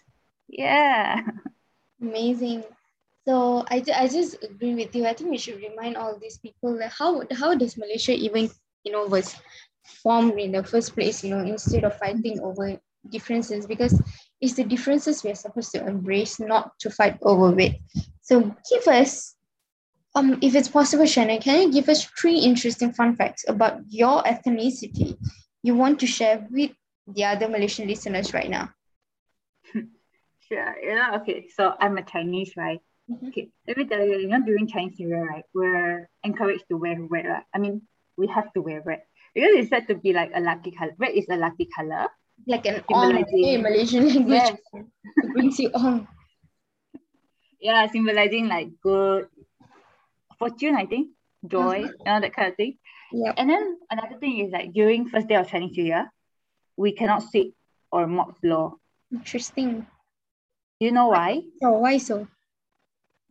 Yeah. 0.48 1.22
Amazing. 2.02 2.64
So 3.26 3.64
I, 3.70 3.82
I 3.94 4.08
just 4.08 4.42
agree 4.42 4.74
with 4.74 4.94
you. 4.94 5.06
I 5.06 5.14
think 5.14 5.30
we 5.30 5.38
should 5.38 5.60
remind 5.60 5.96
all 5.96 6.18
these 6.18 6.38
people 6.38 6.76
that 6.78 6.92
how 6.92 7.22
how 7.32 7.54
does 7.54 7.76
Malaysia 7.78 8.12
even 8.12 8.50
you 8.84 8.92
know 8.92 9.06
was 9.06 9.34
formed 10.02 10.38
in 10.38 10.52
the 10.52 10.62
first 10.62 10.94
place, 10.94 11.24
you 11.24 11.30
know, 11.30 11.40
instead 11.40 11.84
of 11.84 11.96
fighting 11.98 12.40
over 12.40 12.78
differences 13.10 13.66
because 13.66 14.00
it's 14.40 14.54
the 14.54 14.64
differences 14.64 15.22
we're 15.22 15.34
supposed 15.34 15.72
to 15.72 15.86
embrace, 15.86 16.40
not 16.40 16.78
to 16.80 16.90
fight 16.90 17.18
over 17.22 17.58
it. 17.60 17.76
So 18.22 18.54
give 18.70 18.86
us 18.88 19.36
um 20.14 20.38
if 20.42 20.54
it's 20.54 20.68
possible, 20.68 21.04
Shannen, 21.04 21.40
can 21.40 21.62
you 21.62 21.72
give 21.72 21.88
us 21.88 22.04
three 22.04 22.38
interesting 22.38 22.92
fun 22.92 23.16
facts 23.16 23.44
about 23.48 23.80
your 23.88 24.22
ethnicity 24.22 25.16
you 25.62 25.74
want 25.74 25.98
to 26.00 26.06
share 26.06 26.46
with 26.50 26.72
the 27.06 27.24
other 27.24 27.48
Malaysian 27.48 27.88
listeners 27.88 28.34
right 28.34 28.50
now? 28.50 28.70
Sure. 30.48 30.76
Yeah. 30.82 31.20
okay. 31.22 31.48
So 31.48 31.72
I'm 31.80 31.96
a 31.96 32.02
Chinese, 32.02 32.52
right? 32.54 32.80
Mhm. 33.10 33.28
Okay. 33.28 33.50
Let 33.68 33.76
me 33.76 33.84
tell 33.84 34.04
you, 34.04 34.16
you 34.18 34.28
know, 34.28 34.40
during 34.40 34.66
Chinese 34.66 34.98
New 34.98 35.08
Year, 35.08 35.24
right, 35.28 35.44
we're 35.52 36.08
encouraged 36.24 36.64
to 36.70 36.76
wear 36.76 36.96
red. 37.00 37.26
Right? 37.26 37.44
I 37.52 37.58
mean, 37.58 37.82
we 38.16 38.26
have 38.28 38.52
to 38.54 38.62
wear 38.62 38.80
red 38.80 39.02
because 39.34 39.52
it's 39.54 39.68
said 39.68 39.88
to 39.88 39.94
be 39.96 40.12
like 40.12 40.32
a 40.34 40.40
lucky 40.40 40.70
color. 40.72 40.94
Red 40.96 41.12
is 41.12 41.26
a 41.28 41.36
lucky 41.36 41.68
color. 41.68 42.08
Like 42.46 42.66
an 42.66 42.82
on 42.88 43.16
in 43.16 43.62
Malaysian 43.62 44.08
language. 44.08 44.40
Yes. 44.40 44.56
It 44.72 45.32
brings 45.32 45.58
you 45.58 45.70
on. 45.74 46.08
Yeah, 47.64 47.86
symbolizing 47.88 48.46
like 48.46 48.68
good 48.82 49.28
fortune, 50.38 50.76
I 50.76 50.84
think, 50.84 51.16
joy, 51.48 51.88
you 51.88 52.04
know, 52.04 52.20
that 52.20 52.34
kind 52.36 52.50
of 52.52 52.56
thing. 52.56 52.76
Yeah. 53.10 53.32
And 53.38 53.48
then 53.48 53.78
another 53.90 54.18
thing 54.20 54.44
is 54.44 54.52
like 54.52 54.74
during 54.74 55.08
first 55.08 55.28
day 55.28 55.36
of 55.36 55.48
Chinese 55.48 55.74
New 55.74 55.84
Year, 55.84 56.12
we 56.76 56.92
cannot 56.92 57.22
sweep 57.22 57.54
or 57.90 58.06
mop 58.06 58.36
floor. 58.42 58.74
Interesting. 59.10 59.86
Do 60.78 60.84
you 60.84 60.92
know 60.92 61.08
why? 61.08 61.40
So 61.62 61.70
why 61.78 61.96
so? 61.96 62.28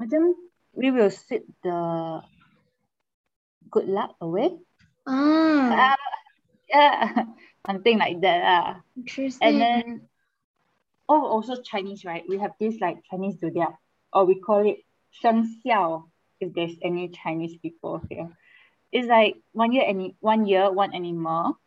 Macam 0.01 0.33
we 0.73 0.89
will 0.89 1.09
sweep 1.11 1.45
the 1.63 2.21
good 3.69 3.87
luck 3.87 4.15
away. 4.21 4.57
Ah, 5.05 5.93
Ah, 5.93 5.97
yeah, 6.69 7.25
something 7.67 7.97
like 7.99 8.21
that. 8.21 8.39
ah. 8.41 8.69
interesting. 8.97 9.41
And 9.41 9.55
then, 9.61 9.85
oh, 11.09 11.25
also 11.27 11.61
Chinese, 11.61 12.05
right? 12.05 12.23
We 12.27 12.37
have 12.39 12.57
this 12.59 12.79
like 12.81 13.03
Chinese 13.09 13.39
zodiac, 13.39 13.77
or 14.13 14.25
we 14.25 14.39
call 14.39 14.65
it 14.65 14.81
Sheng 15.11 15.45
Xiao, 15.61 16.09
if 16.39 16.53
there's 16.53 16.75
any 16.81 17.09
Chinese 17.09 17.57
people 17.61 18.01
here. 18.09 18.29
It's 18.93 19.07
like 19.09 19.41
one 19.53 19.73
year, 19.73 19.83
any 19.85 20.15
one 20.21 20.45
year, 20.45 20.69
one 20.71 20.93
animal. 20.93 21.57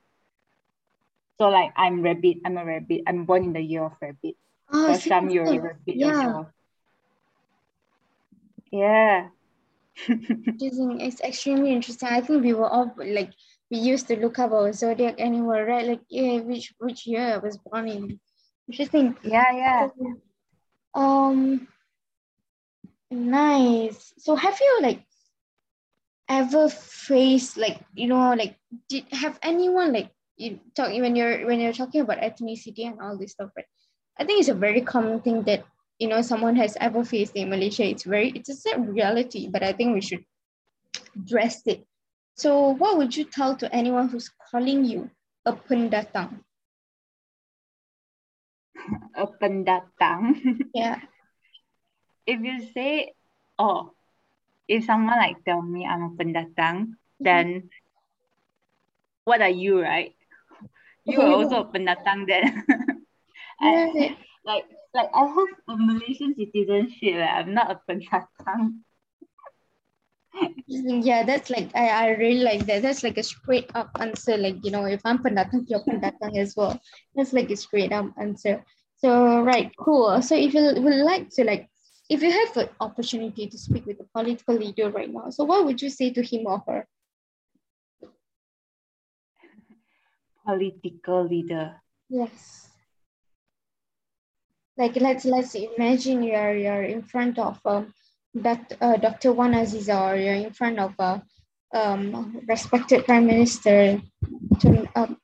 So 1.38 1.50
like 1.50 1.72
I'm 1.76 2.00
rabbit, 2.02 2.38
I'm 2.46 2.56
a 2.56 2.64
rabbit. 2.64 3.02
I'm 3.06 3.26
born 3.26 3.44
in 3.44 3.52
the 3.52 3.60
year 3.60 3.84
of 3.84 3.98
rabbit. 4.00 4.34
Ah, 4.72 4.94
So 4.94 5.10
some 5.10 5.28
you're 5.30 5.44
a 5.46 5.58
rabbit 5.60 5.94
Yeah. 5.94 6.48
Yeah. 8.70 9.28
Interesting. 10.08 11.00
It's 11.00 11.20
extremely 11.20 11.72
interesting. 11.72 12.08
I 12.08 12.20
think 12.20 12.44
we 12.44 12.52
were 12.52 12.68
all 12.68 12.92
like 12.96 13.32
we 13.70 13.78
used 13.78 14.08
to 14.08 14.16
look 14.16 14.38
up 14.38 14.52
our 14.52 14.72
zodiac 14.72 15.20
animal, 15.20 15.60
right? 15.60 15.86
Like 15.86 16.00
yeah, 16.08 16.40
which 16.40 16.74
which 16.78 17.06
year 17.06 17.34
I 17.34 17.38
was 17.38 17.56
born 17.58 17.88
in. 17.88 18.20
Interesting. 18.68 19.16
yeah, 19.22 19.52
yeah. 19.52 19.88
Um, 20.94 21.68
nice. 23.10 24.12
So 24.18 24.34
have 24.34 24.58
you 24.60 24.80
like 24.82 25.02
ever 26.28 26.68
faced 26.68 27.56
like 27.56 27.78
you 27.94 28.08
know 28.08 28.34
like 28.34 28.56
did 28.88 29.04
have 29.12 29.38
anyone 29.42 29.92
like 29.92 30.10
you 30.36 30.58
talk 30.74 30.90
when 30.90 31.14
you're 31.16 31.46
when 31.46 31.60
you're 31.60 31.72
talking 31.72 32.00
about 32.00 32.18
ethnicity 32.18 32.86
and 32.86 33.00
all 33.00 33.16
this 33.16 33.32
stuff, 33.32 33.50
right? 33.56 33.66
I 34.18 34.24
think 34.24 34.40
it's 34.40 34.48
a 34.48 34.54
very 34.54 34.80
common 34.80 35.20
thing 35.20 35.42
that 35.44 35.64
you 35.98 36.08
know 36.08 36.20
someone 36.22 36.56
has 36.56 36.76
ever 36.80 37.04
faced 37.04 37.36
in 37.36 37.50
Malaysia. 37.50 37.84
It's 37.84 38.04
very 38.04 38.30
it's 38.34 38.48
a 38.48 38.54
sad 38.54 38.88
reality, 38.88 39.48
but 39.48 39.62
I 39.62 39.72
think 39.72 39.94
we 39.94 40.00
should 40.00 40.24
drastic. 41.24 41.84
So 42.36 42.76
what 42.76 42.98
would 42.98 43.16
you 43.16 43.24
tell 43.24 43.56
to 43.56 43.72
anyone 43.74 44.08
who's 44.08 44.28
calling 44.50 44.84
you 44.84 45.10
a 45.44 45.52
pendatang? 45.56 46.44
A 49.16 49.26
pendatang. 49.26 50.36
Yeah. 50.76 51.00
if 52.26 52.42
you 52.42 52.66
say, 52.74 53.14
oh, 53.58 53.94
if 54.68 54.84
someone 54.84 55.16
like 55.16 55.40
tell 55.46 55.62
me 55.62 55.86
I'm 55.86 56.02
a 56.02 56.10
pendatang, 56.18 56.98
mm-hmm. 56.98 57.24
then 57.24 57.70
what 59.24 59.40
are 59.40 59.54
you, 59.54 59.80
right? 59.80 60.12
You 61.06 61.22
are 61.22 61.32
also 61.38 61.62
a 61.62 61.70
pendatang 61.70 62.26
then. 62.26 62.66
I-. 63.60 64.18
like 64.46 64.64
like 64.94 65.10
I 65.12 65.26
have 65.26 65.52
a 65.68 65.76
Malaysian 65.76 66.34
citizenship. 66.34 67.18
Like, 67.18 67.30
I'm 67.30 67.52
not 67.52 67.70
a 67.70 67.80
pendatang. 67.84 68.80
Yeah, 70.68 71.24
that's 71.24 71.48
like 71.48 71.70
I, 71.74 71.88
I 71.88 72.08
really 72.20 72.44
like 72.44 72.66
that. 72.66 72.82
That's 72.82 73.02
like 73.02 73.16
a 73.16 73.22
straight 73.22 73.70
up 73.74 73.88
answer. 73.98 74.36
Like, 74.36 74.60
you 74.62 74.70
know, 74.70 74.84
if 74.84 75.00
I'm 75.04 75.16
pendatang, 75.18 75.64
you're 75.66 75.80
pendatang 75.80 76.36
as 76.36 76.54
well. 76.54 76.78
That's 77.14 77.32
like 77.32 77.48
a 77.50 77.56
straight 77.56 77.90
up 77.90 78.12
answer. 78.20 78.62
So 78.98 79.40
right, 79.40 79.72
cool. 79.78 80.20
So 80.20 80.36
if 80.36 80.52
you 80.52 80.76
would 80.76 81.04
like 81.08 81.30
to 81.40 81.44
like 81.44 81.70
if 82.10 82.22
you 82.22 82.30
have 82.30 82.56
an 82.56 82.68
opportunity 82.80 83.48
to 83.48 83.56
speak 83.58 83.86
with 83.86 84.00
a 84.00 84.08
political 84.12 84.54
leader 84.54 84.90
right 84.90 85.10
now, 85.10 85.30
so 85.30 85.44
what 85.44 85.64
would 85.64 85.80
you 85.80 85.88
say 85.88 86.12
to 86.12 86.22
him 86.22 86.46
or 86.46 86.62
her? 86.68 86.86
Political 90.44 91.28
leader. 91.28 91.80
Yes. 92.08 92.75
Like 94.78 94.96
let's 94.96 95.24
let's 95.24 95.54
imagine 95.54 96.22
you're 96.22 96.54
you're 96.56 96.82
in 96.82 97.02
front 97.02 97.38
of 97.38 97.58
um 97.64 97.94
that 98.34 98.76
uh, 98.80 98.96
Dr. 98.96 99.32
Wan 99.32 99.52
Azizah 99.52 100.12
or 100.12 100.16
you're 100.16 100.34
in 100.34 100.52
front 100.52 100.78
of 100.78 100.94
a 100.98 101.22
um 101.72 102.42
respected 102.46 103.04
prime 103.04 103.26
minister 103.26 104.00
to 104.60 104.86
um 104.94 105.16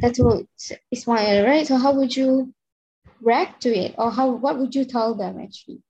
that's 0.00 0.18
what 0.18 0.46
Ismail, 0.92 1.44
right? 1.44 1.66
So 1.66 1.76
how 1.76 1.92
would 1.94 2.14
you 2.16 2.54
react 3.20 3.62
to 3.62 3.70
it 3.70 3.94
or 3.98 4.10
how 4.10 4.30
what 4.30 4.58
would 4.58 4.74
you 4.74 4.84
tell 4.84 5.14
them 5.14 5.40
actually? 5.40 5.82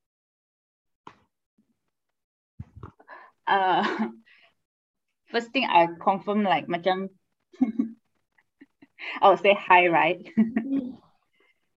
Uh, 3.46 4.08
first 5.30 5.50
thing 5.52 5.66
I 5.68 5.88
confirm 6.02 6.42
like 6.42 6.66
macam 6.66 7.10
I 9.22 9.28
would 9.28 9.40
say 9.40 9.56
hi, 9.58 9.88
right? 9.88 10.26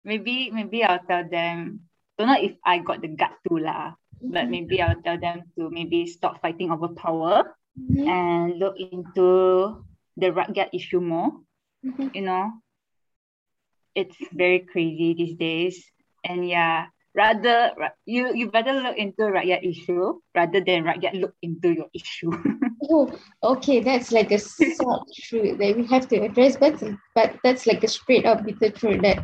Maybe 0.04 0.50
maybe 0.50 0.84
I'll 0.84 1.02
tell 1.06 1.26
them. 1.28 1.86
Don't 2.18 2.28
know 2.28 2.38
if 2.40 2.54
I 2.64 2.78
got 2.78 3.00
the 3.00 3.08
gut 3.08 3.32
to 3.48 3.56
lah, 3.58 3.94
but 4.20 4.50
maybe 4.50 4.82
I'll 4.82 5.00
tell 5.00 5.18
them 5.18 5.48
to 5.56 5.70
maybe 5.70 6.06
stop 6.06 6.40
fighting 6.42 6.70
over 6.70 6.88
power 6.92 7.56
Mhm, 7.72 8.04
and 8.04 8.60
look 8.60 8.76
into 8.76 9.80
the 10.20 10.28
rakyat 10.28 10.76
issue 10.76 11.00
more. 11.00 11.40
mhm. 11.80 12.12
You 12.12 12.22
know, 12.28 12.52
it's 13.94 14.16
very 14.32 14.60
crazy 14.60 15.14
these 15.14 15.36
days, 15.36 15.76
and 16.24 16.44
yeah, 16.48 16.92
rather 17.16 17.72
you 18.04 18.34
you 18.36 18.50
better 18.50 18.72
look 18.76 18.96
into 18.96 19.22
rakyat 19.32 19.64
issue 19.64 20.20
rather 20.36 20.60
than 20.60 20.84
rakyat 20.84 21.16
look 21.16 21.34
into 21.42 21.72
your 21.72 21.88
issue. 21.94 22.32
Oh, 22.90 23.06
okay, 23.44 23.78
that's 23.78 24.10
like 24.10 24.32
a 24.34 24.38
sad 24.42 25.06
truth 25.14 25.54
that 25.62 25.76
we 25.78 25.86
have 25.86 26.08
to 26.10 26.18
address, 26.26 26.58
but 26.58 26.82
but 27.14 27.38
that's 27.46 27.62
like 27.64 27.84
a 27.84 27.88
straight 27.88 28.26
up 28.26 28.42
bitter 28.42 28.74
truth 28.74 29.00
that 29.06 29.22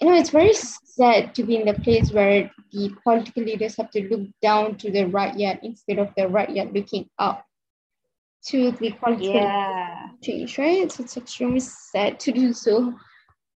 you 0.00 0.08
know 0.08 0.14
it's 0.14 0.30
very 0.30 0.52
sad 0.52 1.34
to 1.34 1.42
be 1.42 1.56
in 1.56 1.66
the 1.66 1.74
place 1.80 2.12
where 2.12 2.50
the 2.72 2.90
political 3.04 3.42
leaders 3.42 3.76
have 3.76 3.90
to 3.90 4.08
look 4.08 4.28
down 4.40 4.76
to 4.76 4.90
the 4.90 5.04
rakyat 5.04 5.60
instead 5.62 5.98
of 5.98 6.08
the 6.16 6.22
rakyat 6.22 6.74
looking 6.74 7.08
up 7.18 7.44
to 8.46 8.70
the 8.72 8.90
political 8.92 9.34
yeah. 9.34 10.08
change, 10.22 10.56
right? 10.58 10.90
So 10.90 11.02
it's 11.02 11.16
extremely 11.16 11.60
sad 11.60 12.18
to 12.20 12.32
do 12.32 12.52
so. 12.52 12.94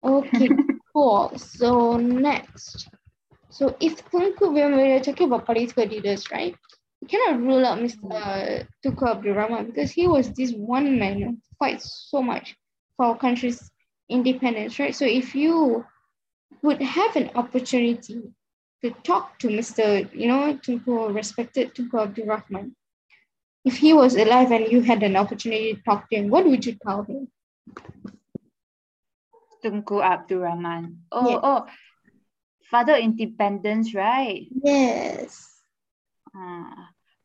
Okay, 0.04 0.50
cool. 0.94 1.32
So 1.38 1.98
next, 1.98 2.90
so 3.50 3.76
if 3.80 4.04
Tunku, 4.10 4.54
when 4.54 4.76
we're 4.76 5.00
talking 5.00 5.28
about 5.28 5.46
political 5.46 5.86
leaders, 5.86 6.32
right? 6.32 6.56
You 7.02 7.08
cannot 7.08 7.42
rule 7.42 7.66
out 7.66 7.80
Mr. 7.80 8.02
Mm. 8.02 8.14
Uh, 8.14 8.64
Tunku 8.84 9.10
Abdul 9.10 9.34
Rahman 9.34 9.68
because 9.68 9.92
he 9.92 10.08
was 10.08 10.32
this 10.34 10.52
one 10.54 10.98
man 10.98 11.22
who 11.22 11.38
fights 11.60 12.08
so 12.10 12.22
much 12.22 12.56
for 12.96 13.08
our 13.08 13.18
country's 13.18 13.72
independence, 14.10 14.80
right? 14.80 14.96
So 14.96 15.06
if 15.06 15.36
you 15.36 15.86
would 16.64 16.82
have 16.82 17.16
an 17.16 17.32
opportunity 17.36 18.22
to 18.84 18.92
talk 19.04 19.38
to 19.40 19.48
Mr. 19.48 20.10
You 20.14 20.28
know, 20.28 20.58
Tunku, 20.58 21.14
respected 21.14 21.74
Tunku 21.76 22.02
Abdul 22.02 22.26
Rahman, 22.28 22.76
if 23.64 23.78
he 23.78 23.94
was 23.94 24.16
alive 24.16 24.52
and 24.52 24.72
you 24.72 24.82
had 24.82 25.04
an 25.04 25.16
opportunity 25.16 25.76
to 25.76 25.82
talk 25.84 26.10
to 26.10 26.16
him, 26.18 26.30
what 26.30 26.46
would 26.46 26.66
you 26.66 26.76
tell 26.82 27.04
him? 27.04 27.28
Tunku 29.64 30.02
Abdul 30.04 30.40
Rahman. 30.40 31.04
Oh, 31.12 31.30
Yeah. 31.30 31.40
oh, 31.44 31.66
Father 32.70 32.96
Independence, 32.96 33.94
right? 33.94 34.48
Yes. 34.50 35.48
Uh, 36.36 36.74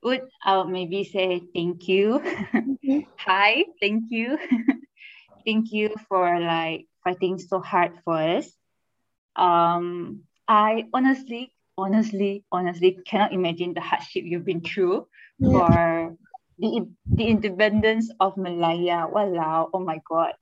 would 0.02 0.28
I 0.44 0.58
would 0.58 0.68
maybe 0.68 1.04
say 1.04 1.40
thank 1.54 1.88
you. 1.88 2.20
Mhm. 2.20 3.06
Hi, 3.24 3.64
thank 3.80 4.10
you. 4.10 4.36
thank 5.46 5.72
you 5.72 5.94
for 6.08 6.38
like 6.40 6.86
fighting 7.04 7.38
so 7.38 7.60
hard 7.60 7.92
for 8.04 8.18
us. 8.18 8.50
Um, 9.36 10.22
I 10.48 10.84
honestly, 10.92 11.52
honestly, 11.78 12.44
honestly 12.52 12.98
cannot 13.06 13.32
imagine 13.32 13.74
the 13.74 13.80
hardship 13.80 14.24
you've 14.26 14.44
been 14.44 14.60
through 14.62 15.06
Yeah. 15.38 15.62
for 15.62 16.16
the 16.58 16.86
the 17.16 17.26
independence 17.26 18.10
of 18.20 18.36
Malaya. 18.36 19.06
Wow, 19.10 19.70
oh 19.72 19.80
my 19.80 20.00
god. 20.08 20.34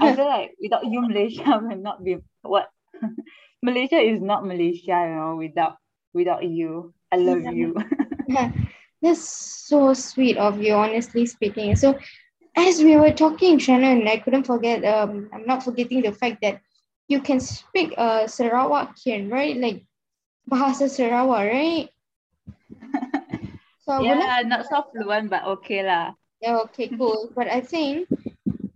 I 0.00 0.12
feel 0.12 0.26
like 0.26 0.52
without 0.60 0.86
you, 0.86 1.00
Malaysia 1.02 1.60
will 1.62 1.76
not 1.78 2.04
be 2.04 2.18
what 2.42 2.70
Malaysia 3.62 3.98
is 4.00 4.20
not 4.20 4.46
Malaysia, 4.46 4.96
you 5.06 5.14
know, 5.16 5.36
without 5.36 5.76
without 6.14 6.44
you. 6.44 6.92
I 7.12 7.16
love 7.16 7.44
Yeah. 7.44 7.50
you. 7.50 7.74
Yeah, 8.26 8.50
that's 9.02 9.22
so 9.68 9.92
sweet 9.94 10.36
of 10.36 10.60
you, 10.62 10.74
honestly 10.74 11.26
speaking. 11.26 11.74
So, 11.76 11.98
as 12.56 12.82
we 12.82 12.96
were 12.96 13.12
talking, 13.12 13.58
Shannen, 13.58 14.08
I 14.08 14.18
couldn't 14.18 14.44
forget, 14.46 14.84
um, 14.84 15.28
I'm 15.32 15.46
not 15.46 15.62
forgetting 15.62 16.02
the 16.02 16.12
fact 16.12 16.38
that 16.42 16.60
you 17.12 17.20
can 17.20 17.40
speak 17.40 17.92
uh, 18.00 18.24
Sarawakian, 18.24 19.30
right? 19.30 19.52
Like 19.56 19.84
Bahasa 20.48 20.88
Sarawak, 20.88 21.44
right? 21.44 21.88
So, 23.84 23.98
would 24.00 24.16
like 24.16 24.24
yeah, 24.24 24.42
not 24.46 24.64
so 24.66 24.88
fluent, 24.88 25.28
but 25.28 25.44
okay 25.60 25.84
lah. 25.84 26.14
Yeah, 26.40 26.64
okay, 26.70 26.88
cool. 26.88 27.28
But 27.36 27.52
I 27.52 27.60
think, 27.60 28.08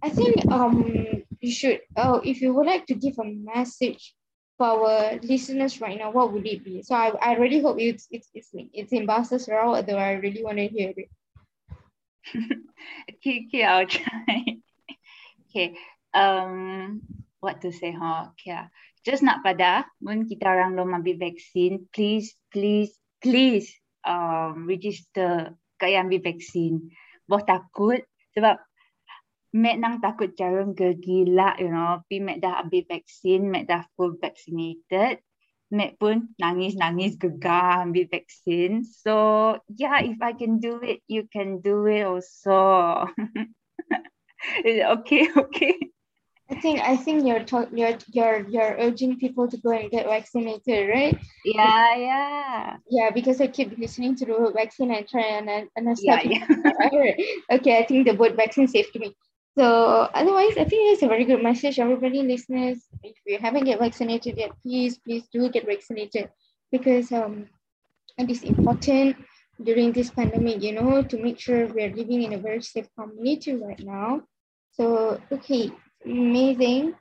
I 0.02 0.10
think 0.10 0.44
um 0.52 0.84
you 1.40 1.52
should. 1.52 1.80
Oh, 1.96 2.20
if 2.20 2.42
you 2.42 2.52
would 2.52 2.66
like 2.66 2.84
to 2.90 2.94
give 2.94 3.16
a 3.18 3.24
message 3.24 4.12
for 4.58 4.66
our 4.66 5.16
listeners 5.22 5.80
right 5.80 5.96
now, 5.96 6.10
what 6.10 6.32
would 6.34 6.46
it 6.46 6.64
be? 6.64 6.82
So 6.82 6.94
I, 6.94 7.14
I 7.22 7.30
really 7.40 7.62
hope 7.62 7.78
it's 7.78 8.10
it's 8.10 8.28
it's 8.34 8.50
it's 8.52 8.92
in 8.92 9.06
Bahasa 9.06 9.40
Sarawak, 9.40 9.86
though 9.86 9.98
I 9.98 10.18
really 10.18 10.42
want 10.44 10.58
to 10.58 10.68
hear 10.68 10.92
it. 10.92 11.08
Okay, 13.16 13.46
okay, 13.48 13.64
I'll 13.64 13.86
try. 13.86 14.58
okay, 15.50 15.74
um, 16.14 17.00
say, 17.72 17.92
huh? 17.92 18.32
Okay, 18.34 18.56
ah. 18.56 18.66
just 19.04 19.22
nak 19.22 19.44
pada, 19.44 19.86
mun 20.02 20.26
kita 20.26 20.46
orang 20.48 20.74
belum 20.74 20.98
ambil 21.02 21.16
vaksin, 21.30 21.86
please, 21.94 22.34
please, 22.50 22.92
please, 23.22 23.70
um, 24.02 24.66
register 24.66 25.54
kaya 25.76 26.02
ambil 26.02 26.24
vaksin. 26.24 26.90
Boh 27.26 27.42
takut 27.42 28.00
sebab 28.32 28.60
Mek 29.56 29.80
nang 29.80 30.04
takut 30.04 30.36
jarum 30.36 30.76
gegila, 30.76 31.56
you 31.56 31.72
know. 31.72 32.04
Pi 32.04 32.20
Mek 32.20 32.44
dah 32.44 32.60
ambil 32.60 32.84
vaksin, 32.84 33.48
Mek 33.48 33.64
dah 33.64 33.88
full 33.96 34.20
vaccinated. 34.20 35.24
Mek 35.72 35.96
pun 35.96 36.36
nangis-nangis 36.36 37.16
gegar 37.16 37.80
ambil 37.88 38.04
vaksin. 38.04 38.84
So, 38.84 39.56
yeah, 39.72 40.04
if 40.04 40.20
I 40.20 40.36
can 40.36 40.60
do 40.60 40.76
it, 40.84 41.00
you 41.08 41.24
can 41.32 41.64
do 41.64 41.88
it 41.88 42.04
also. 42.04 43.08
Okay? 44.46 45.26
Okay. 45.42 45.74
I 46.50 46.54
think 46.60 46.80
I 46.80 46.96
think 46.96 47.26
you're 47.26 47.44
talk, 47.44 47.68
you're 47.72 47.98
you're 48.12 48.48
you're 48.48 48.76
urging 48.78 49.18
people 49.18 49.48
to 49.48 49.56
go 49.56 49.70
and 49.72 49.90
get 49.90 50.06
vaccinated, 50.06 50.88
right? 50.88 51.18
Yeah, 51.44 51.96
yeah. 51.96 52.76
Yeah, 52.88 53.10
because 53.10 53.40
I 53.40 53.48
keep 53.48 53.76
listening 53.78 54.14
to 54.16 54.26
the 54.26 54.32
word 54.32 54.54
vaccine 54.54 54.92
and 54.92 55.08
try 55.08 55.22
and 55.38 55.48
and, 55.50 55.68
and 55.76 55.88
I 55.88 55.94
Yeah, 55.98 56.20
start 56.20 56.24
yeah. 56.24 56.46
Okay, 57.50 57.78
I 57.78 57.84
think 57.86 58.06
the 58.06 58.14
word 58.14 58.36
vaccine 58.36 58.68
safe 58.68 58.92
to 58.92 58.98
me. 58.98 59.16
So 59.58 59.64
otherwise, 60.14 60.56
I 60.58 60.64
think 60.64 60.92
it's 60.92 61.02
a 61.02 61.08
very 61.08 61.24
good 61.24 61.42
message, 61.42 61.78
everybody, 61.78 62.22
listeners. 62.22 62.84
If 63.02 63.16
you 63.26 63.38
haven't 63.38 63.64
get 63.64 63.78
vaccinated 63.80 64.36
yet, 64.36 64.52
please, 64.62 64.98
please 64.98 65.24
do 65.32 65.48
get 65.48 65.66
vaccinated 65.66 66.28
because 66.70 67.10
um, 67.12 67.46
it 68.18 68.30
is 68.30 68.42
important 68.44 69.16
during 69.62 69.92
this 69.92 70.10
pandemic, 70.10 70.62
you 70.62 70.72
know, 70.72 71.02
to 71.02 71.18
make 71.22 71.40
sure 71.40 71.66
we 71.66 71.82
are 71.84 71.94
living 71.94 72.22
in 72.22 72.34
a 72.34 72.38
very 72.38 72.62
safe 72.62 72.86
community 72.98 73.54
right 73.56 73.80
now. 73.80 74.22
So 74.72 75.20
okay, 75.32 75.72
amazing. 76.06 76.94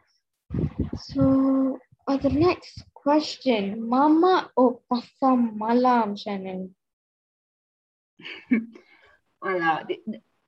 So 0.98 1.80
uh, 2.08 2.18
the 2.18 2.30
next 2.30 2.84
question, 2.94 3.88
Mamak 3.88 4.50
or 4.58 4.82
Pasar 4.92 5.38
Malam, 5.38 6.16
Shannen? 6.18 6.74
Well, 9.46 9.86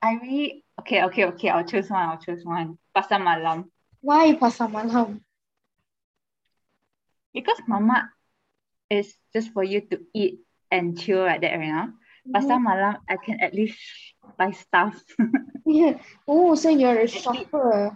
I 0.02 0.14
really 0.14 0.64
okay, 0.80 1.04
okay, 1.04 1.24
okay. 1.26 1.48
I'll 1.50 1.62
choose 1.62 1.88
one. 1.88 2.02
I'll 2.02 2.18
choose 2.18 2.42
one. 2.42 2.78
Pasar 2.90 3.22
malam. 3.22 3.70
Why 4.02 4.34
pasar 4.34 4.66
malam? 4.66 5.22
Because 7.30 7.62
mamak 7.70 8.10
is 8.90 9.14
just 9.30 9.54
for 9.54 9.62
you 9.62 9.86
to 9.94 10.02
eat 10.10 10.42
and 10.70 10.98
chill 10.98 11.22
like 11.22 11.46
that, 11.46 11.54
you 11.62 11.70
know. 11.70 11.94
Pasar 12.26 12.58
malam, 12.58 12.98
I 13.06 13.22
can 13.22 13.38
at 13.38 13.54
least 13.54 13.78
buy 14.34 14.50
stuff. 14.50 14.98
Yeah. 15.68 16.00
Oh, 16.24 16.56
so 16.56 16.72
you're 16.72 17.04
a 17.04 17.06
shopper. 17.06 17.92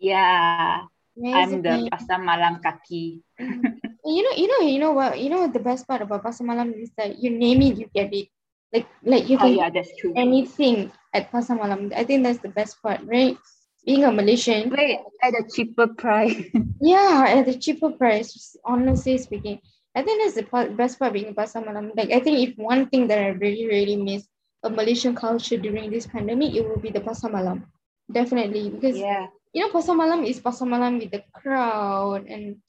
Yeah, 0.00 0.86
I'm 1.32 1.62
the 1.62 1.72
Amazing. 1.72 1.90
pasar 1.90 2.18
malam 2.22 2.60
kaki. 2.64 3.22
You 4.04 4.22
know, 4.24 4.34
you 4.36 4.48
know, 4.48 4.60
you 4.66 4.78
know 4.80 4.92
what? 4.92 5.20
You 5.20 5.28
know 5.30 5.46
the 5.48 5.60
best 5.60 5.86
part 5.86 6.02
about 6.02 6.24
pasar 6.24 6.46
malam 6.46 6.72
is 6.74 6.90
that 6.96 7.20
you 7.20 7.30
name 7.30 7.60
it, 7.62 7.76
you 7.78 7.86
get 7.94 8.12
it. 8.12 8.28
Like, 8.72 8.88
like 9.04 9.28
you 9.28 9.38
Oh 9.40 9.46
can 9.46 9.56
yeah, 9.56 9.70
that's 9.70 9.94
true. 9.96 10.16
anything 10.16 10.90
at 11.12 11.30
pasar 11.32 11.58
malam. 11.60 11.92
I 11.94 12.04
think 12.04 12.24
that's 12.24 12.40
the 12.40 12.48
best 12.52 12.80
part, 12.82 13.00
right? 13.04 13.36
Being 13.84 14.04
a 14.04 14.12
Malaysian, 14.12 14.72
Wait, 14.72 15.00
at 15.22 15.34
a 15.34 15.44
cheaper 15.54 15.88
price. 15.88 16.44
yeah, 16.80 17.24
at 17.28 17.48
a 17.48 17.56
cheaper 17.58 17.90
price. 17.92 18.56
Honestly 18.64 19.18
speaking, 19.18 19.60
I 19.94 20.02
think 20.02 20.22
that's 20.22 20.34
the 20.36 20.44
part, 20.44 20.76
best 20.76 20.98
part 20.98 21.12
being 21.12 21.34
pasar 21.34 21.64
malam. 21.64 21.92
Like, 21.96 22.10
I 22.12 22.20
think 22.20 22.40
if 22.40 22.56
one 22.56 22.86
thing 22.88 23.08
that 23.08 23.18
I 23.18 23.28
really, 23.36 23.66
really 23.66 23.96
miss 23.96 24.26
of 24.62 24.72
Malaysian 24.72 25.14
culture 25.14 25.56
during 25.56 25.90
this 25.90 26.06
pandemic, 26.06 26.54
it 26.54 26.66
will 26.66 26.80
be 26.80 26.90
the 26.90 27.00
pasar 27.00 27.30
malam. 27.32 27.66
Definitely, 28.10 28.70
because 28.70 29.04
yeah. 29.04 29.26
You 29.52 29.66
know, 29.66 29.72
pasar 29.72 29.96
malam 29.96 30.24
is 30.24 30.40
pasar 30.40 30.68
malam 30.68 30.98
with 30.98 31.10
the 31.10 31.22
crowd 31.34 32.26
and 32.26 32.62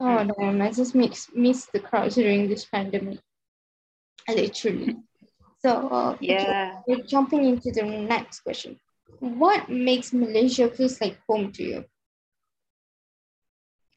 oh 0.00 0.24
damn, 0.24 0.62
I 0.62 0.70
just 0.72 0.94
miss 0.94 1.28
miss 1.34 1.66
the 1.72 1.80
crowds 1.80 2.16
during 2.16 2.48
this 2.48 2.64
pandemic. 2.64 3.20
Literally. 4.28 4.96
So 5.60 5.88
uh, 5.92 6.16
Yeah. 6.20 6.80
we're 6.86 7.04
jumping 7.04 7.44
into 7.44 7.70
the 7.72 7.84
next 7.84 8.40
question. 8.40 8.80
What 9.20 9.68
makes 9.68 10.12
Malaysia 10.16 10.70
feels 10.72 11.00
like 11.00 11.20
home 11.28 11.52
to 11.52 11.62
you? 11.62 11.80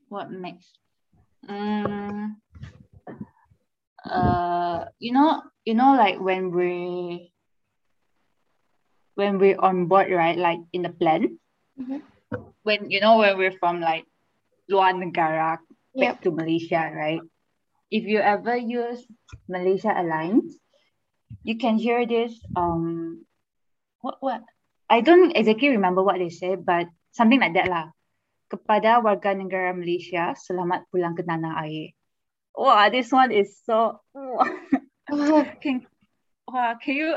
What 0.10 0.32
makes? 0.32 0.68
Um, 1.48 2.42
uh, 4.04 4.86
you 5.00 5.14
know, 5.14 5.44
you 5.64 5.74
know, 5.74 5.96
like 5.96 6.20
when 6.20 6.52
we 6.52 7.32
when 9.16 9.40
we're 9.40 9.60
on 9.60 9.88
board, 9.88 10.12
right? 10.12 10.38
Like 10.38 10.60
in 10.74 10.84
the 10.84 10.92
plane, 10.92 11.40
Mhm. 11.78 12.02
when 12.64 12.90
you 12.92 13.00
know 13.00 13.18
when 13.18 13.38
we're 13.38 13.56
from 13.60 13.80
like 13.82 14.06
luar 14.72 14.94
negara 14.94 15.58
back 16.00 16.20
Yep. 16.20 16.24
to 16.24 16.32
Malaysia, 16.32 16.82
right? 16.94 17.22
If 17.92 18.06
you 18.06 18.20
ever 18.20 18.56
use 18.58 19.06
Malaysia 19.48 19.94
Airlines, 19.94 20.58
you 21.44 21.58
can 21.58 21.78
hear 21.78 22.06
this 22.06 22.34
um 22.56 23.26
what 24.02 24.18
what 24.22 24.42
I 24.90 25.02
don't 25.02 25.32
exactly 25.36 25.70
remember 25.70 26.04
what 26.04 26.18
they 26.20 26.30
say, 26.30 26.56
but 26.56 26.88
something 27.12 27.40
like 27.40 27.54
that 27.56 27.70
lah. 27.70 27.92
Kepada 28.52 29.02
warga 29.02 29.34
negara 29.34 29.74
Malaysia, 29.74 30.34
selamat 30.38 30.86
pulang 30.94 31.18
ke 31.18 31.24
tanah 31.26 31.66
air. 31.66 31.94
Wow, 32.56 32.90
this 32.90 33.12
one 33.12 33.32
is 33.32 33.58
so 33.66 34.02
Uh, 35.12 35.44
can 35.62 35.86
wow, 36.48 36.76
can 36.82 36.96
you 36.96 37.16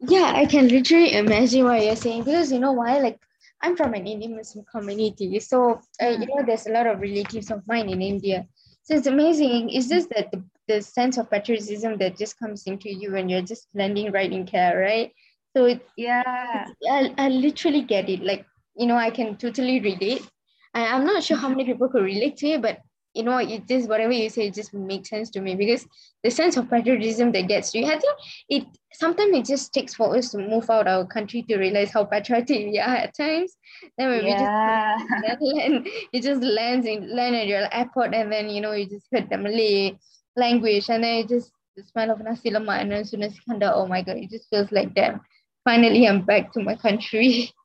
yeah, 0.00 0.32
I 0.34 0.46
can 0.46 0.68
literally 0.68 1.12
imagine 1.14 1.64
what 1.64 1.82
you're 1.84 1.96
saying 1.96 2.24
because 2.24 2.52
you 2.52 2.58
know 2.58 2.72
why? 2.72 2.98
Like, 2.98 3.18
I'm 3.64 3.76
from 3.76 3.94
an 3.94 4.06
Indian 4.06 4.36
Muslim 4.36 4.66
community, 4.70 5.40
so 5.40 5.80
uh, 6.02 6.08
you 6.20 6.26
know 6.26 6.44
there's 6.46 6.66
a 6.66 6.70
lot 6.70 6.86
of 6.86 7.00
relatives 7.00 7.50
of 7.50 7.62
mine 7.66 7.88
in 7.88 8.02
India. 8.02 8.46
So 8.82 8.94
it's 8.94 9.06
amazing. 9.06 9.70
It's 9.70 9.88
just 9.88 10.10
that 10.10 10.30
the, 10.30 10.44
the 10.68 10.82
sense 10.82 11.16
of 11.16 11.30
patriotism 11.30 11.96
that 11.98 12.18
just 12.18 12.38
comes 12.38 12.64
into 12.66 12.92
you 12.92 13.12
when 13.12 13.30
you're 13.30 13.40
just 13.40 13.68
landing 13.72 14.12
right 14.12 14.30
in 14.30 14.44
care, 14.44 14.78
right? 14.78 15.10
So 15.56 15.64
it, 15.64 15.88
yeah. 15.96 16.66
I, 16.90 17.14
I 17.16 17.28
literally 17.30 17.80
get 17.80 18.10
it. 18.10 18.22
Like, 18.22 18.44
you 18.76 18.86
know, 18.86 18.96
I 18.96 19.08
can 19.08 19.38
totally 19.38 19.80
relate. 19.80 20.28
I, 20.74 20.88
I'm 20.88 21.06
not 21.06 21.24
sure 21.24 21.38
how 21.38 21.48
many 21.48 21.64
people 21.64 21.88
could 21.88 22.04
relate 22.04 22.36
to 22.38 22.48
it, 22.48 22.60
but 22.60 22.80
you 23.14 23.22
know, 23.22 23.38
it 23.38 23.66
just 23.68 23.88
whatever 23.88 24.12
you 24.12 24.28
say, 24.28 24.48
it 24.48 24.54
just 24.54 24.74
makes 24.74 25.08
sense 25.08 25.30
to 25.30 25.40
me 25.40 25.54
because 25.54 25.86
the 26.22 26.30
sense 26.30 26.56
of 26.56 26.68
patriotism 26.68 27.32
that 27.32 27.48
gets 27.48 27.74
you. 27.74 27.86
I 27.86 27.98
think 27.98 28.18
it 28.48 28.64
sometimes 28.92 29.36
it 29.36 29.44
just 29.44 29.72
takes 29.72 29.94
for 29.94 30.16
us 30.16 30.30
to 30.32 30.38
move 30.38 30.68
out 30.68 30.88
our 30.88 31.06
country 31.06 31.42
to 31.42 31.56
realize 31.56 31.92
how 31.92 32.04
patriotic 32.04 32.66
we 32.66 32.78
are 32.78 32.96
at 32.96 33.16
times. 33.16 33.56
Then 33.96 34.10
when 34.10 34.24
we 34.24 34.30
just 34.32 34.42
Yeah. 34.42 34.98
land, 35.40 35.88
it 36.12 36.22
just 36.22 36.42
lands 36.42 36.86
in 36.86 37.14
land 37.14 37.36
at 37.36 37.46
your 37.46 37.72
airport 37.72 38.14
and 38.14 38.32
then 38.32 38.48
you 38.50 38.60
know 38.60 38.72
you 38.72 38.86
just 38.86 39.06
heard 39.12 39.30
the 39.30 39.38
Malay 39.38 39.98
language 40.36 40.90
and 40.90 41.04
then 41.04 41.14
it 41.20 41.28
just 41.28 41.52
the 41.76 41.84
smell 41.84 42.10
of 42.10 42.20
nasi 42.20 42.50
lemak 42.50 42.80
and 42.80 42.92
then 42.92 43.04
nasi 43.20 43.38
kandar. 43.48 43.72
Oh 43.74 43.86
my 43.86 44.02
god, 44.02 44.16
it 44.16 44.30
just 44.30 44.48
feels 44.50 44.72
like 44.72 44.94
damn. 44.94 45.20
Finally, 45.64 46.06
I'm 46.06 46.22
back 46.22 46.52
to 46.52 46.62
my 46.62 46.74
country. 46.74 47.50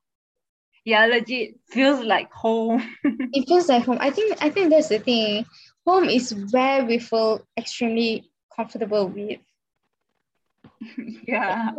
Yeah, 0.89 1.05
legit 1.05 1.59
feels 1.69 2.03
like 2.03 2.31
home. 2.33 2.81
it 3.05 3.47
feels 3.47 3.69
like 3.69 3.85
home. 3.85 3.99
I 4.01 4.09
think 4.09 4.41
I 4.41 4.49
think 4.49 4.71
that's 4.71 4.87
the 4.89 4.97
thing. 4.97 5.45
Home 5.85 6.05
is 6.09 6.33
where 6.49 6.83
we 6.83 6.97
feel 6.97 7.45
extremely 7.55 8.31
comfortable 8.55 9.07
with. 9.07 9.37
yeah. 11.27 11.69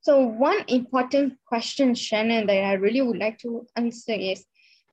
So 0.00 0.26
one 0.26 0.64
important 0.66 1.38
question, 1.46 1.94
Shannen, 1.94 2.48
that 2.48 2.64
I 2.64 2.72
really 2.72 3.00
would 3.00 3.18
like 3.18 3.38
to 3.46 3.64
answer 3.76 4.14
is, 4.14 4.44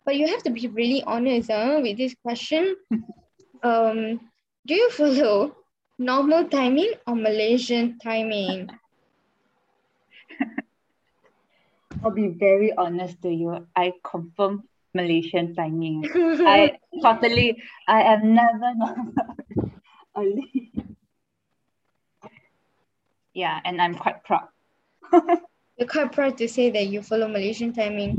but 0.06 0.16
you 0.16 0.28
have 0.28 0.44
to 0.44 0.52
be 0.52 0.68
really 0.68 1.02
honest 1.02 1.50
uh, 1.50 1.80
with 1.82 1.98
this 1.98 2.14
question. 2.22 2.76
um, 3.64 4.20
do 4.68 4.76
you 4.76 4.92
follow 4.92 5.56
normal 5.98 6.48
timing 6.48 6.94
or 7.08 7.16
Malaysian 7.16 7.98
timing? 7.98 8.70
I'll 12.04 12.12
be 12.12 12.28
very 12.28 12.72
honest 12.74 13.22
to 13.24 13.30
you. 13.30 13.68
I 13.76 13.94
confirm 14.04 14.64
Malaysian 14.94 15.56
timing. 15.56 16.06
I 16.16 16.78
totally, 17.02 17.62
I 17.88 18.02
have 18.02 18.24
never 18.24 18.74
early. 20.18 20.72
Yeah, 23.32 23.60
and 23.64 23.80
I'm 23.80 23.96
quite 23.96 24.24
proud. 24.26 24.50
You're 25.78 25.88
quite 25.88 26.12
proud 26.12 26.38
to 26.40 26.50
say 26.50 26.72
that 26.72 26.88
you 26.88 27.02
follow 27.02 27.28
Malaysian 27.28 27.72
timing. 27.72 28.18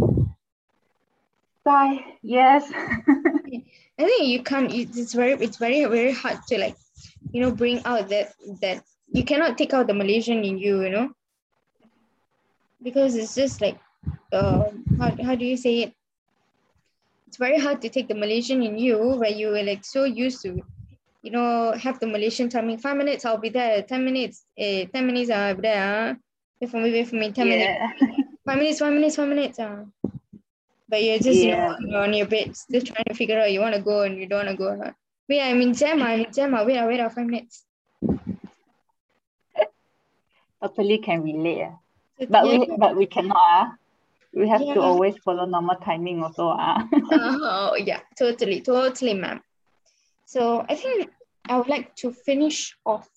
Bye. 1.65 1.99
Yes. 2.23 2.71
I 2.73 3.63
think 3.99 4.29
you 4.29 4.43
can't. 4.43 4.73
It's 4.73 5.13
very, 5.13 5.33
it's 5.33 5.59
very, 5.59 5.85
very 5.85 6.13
hard 6.13 6.39
to 6.49 6.59
like, 6.59 6.77
you 7.33 7.43
know, 7.43 7.51
bring 7.51 7.85
out 7.85 8.09
that 8.09 8.33
that 8.63 8.83
you 9.13 9.25
cannot 9.25 9.59
take 9.59 9.75
out 9.75 9.89
the 9.89 9.95
Malaysian 9.95 10.43
in 10.45 10.57
you, 10.57 10.83
you 10.83 10.91
know, 10.91 11.11
because 12.83 13.15
it's 13.17 13.35
just 13.35 13.61
like, 13.61 13.79
uh, 14.33 14.71
how 14.99 15.11
how 15.23 15.35
do 15.35 15.45
you 15.45 15.57
say 15.57 15.83
it? 15.85 15.93
It's 17.29 17.37
very 17.37 17.59
hard 17.61 17.81
to 17.83 17.89
take 17.89 18.09
the 18.09 18.15
Malaysian 18.15 18.63
in 18.63 18.79
you 18.79 18.99
where 18.99 19.31
you 19.31 19.49
were 19.49 19.63
like 19.63 19.85
so 19.85 20.05
used 20.05 20.43
to, 20.43 20.61
you 21.23 21.31
know, 21.31 21.73
have 21.73 22.01
the 22.01 22.07
Malaysian 22.07 22.49
timing. 22.49 22.79
Five 22.79 22.97
minutes, 22.97 23.25
I'll 23.25 23.39
be 23.39 23.51
there. 23.51 23.83
Ten 23.83 24.05
minutes, 24.05 24.45
eh, 24.59 24.87
ten 24.93 25.07
minutes, 25.07 25.31
I'll 25.31 25.55
be 25.55 25.63
there. 25.63 25.83
ah. 25.83 26.15
Wait 26.61 26.71
for 26.71 26.79
me, 26.81 26.93
wait 26.93 27.09
for 27.09 27.17
me. 27.17 27.31
Ten 27.33 27.49
minutes. 27.49 27.79
Five 28.45 28.59
minutes, 28.59 28.79
five 28.81 28.93
minutes, 28.93 29.17
five 29.17 29.29
minutes. 29.29 29.59
Uh. 29.59 29.85
But 30.89 31.05
you're 31.05 31.19
just, 31.19 31.41
you 31.41 31.53
know, 31.53 31.77
Yeah. 31.93 32.03
on 32.03 32.13
your 32.15 32.27
bed, 32.27 32.57
still 32.57 32.83
trying 32.83 33.05
to 33.07 33.15
figure 33.15 33.39
out 33.39 33.53
you 33.53 33.61
want 33.61 33.75
to 33.77 33.83
go 33.83 34.01
and 34.03 34.19
you 34.19 34.27
don't 34.27 34.47
want 34.47 34.59
to 34.59 34.65
go. 34.65 34.77
huh? 34.83 34.93
Wait, 35.29 35.41
I'm 35.41 35.61
in 35.61 35.73
jam, 35.73 36.03
I'm 36.03 36.21
in 36.25 36.33
jam. 36.33 36.55
ah. 36.55 36.65
Wait, 36.65 36.79
ah, 36.79 36.87
wait, 36.87 37.01
ah, 37.01 37.09
five 37.09 37.27
minutes. 37.27 37.65
Totally 40.63 40.99
can 40.99 41.23
relate. 41.23 41.63
ah. 41.69 41.77
But 42.29 42.47
yeah. 42.47 42.59
we 42.59 42.77
but 42.77 42.97
we 42.97 43.07
cannot. 43.07 43.37
ah. 43.37 43.73
We 44.33 44.49
have 44.49 44.63
Yeah. 44.63 44.75
to 44.75 44.81
always 44.81 45.17
follow 45.25 45.45
normal 45.45 45.77
timing 45.77 46.23
also. 46.23 46.49
ah. 46.55 46.87
Oh, 47.13 47.75
yeah, 47.79 48.01
totally, 48.17 48.61
totally, 48.61 49.15
ma'am. 49.15 49.43
So 50.27 50.65
I 50.69 50.77
think 50.77 51.11
I 51.49 51.59
would 51.59 51.69
like 51.69 51.97
to 51.97 52.13
finish 52.13 52.77
off 52.87 53.09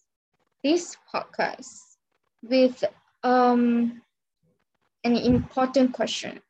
this 0.63 0.97
podcast 1.13 1.97
with 2.41 2.83
um 3.23 4.01
an 5.03 5.15
important 5.17 5.93
question. 5.93 6.41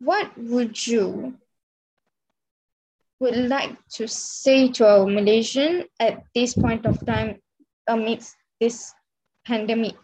What 0.00 0.32
would 0.36 0.74
you 0.86 1.34
would 3.20 3.36
like 3.36 3.76
to 4.00 4.08
say 4.08 4.68
to 4.72 4.86
our 4.88 5.06
Malaysian 5.06 5.84
at 6.00 6.24
this 6.34 6.54
point 6.54 6.86
of 6.86 7.04
time 7.06 7.38
amidst 7.86 8.34
this 8.60 8.94
pandemic? 9.46 9.94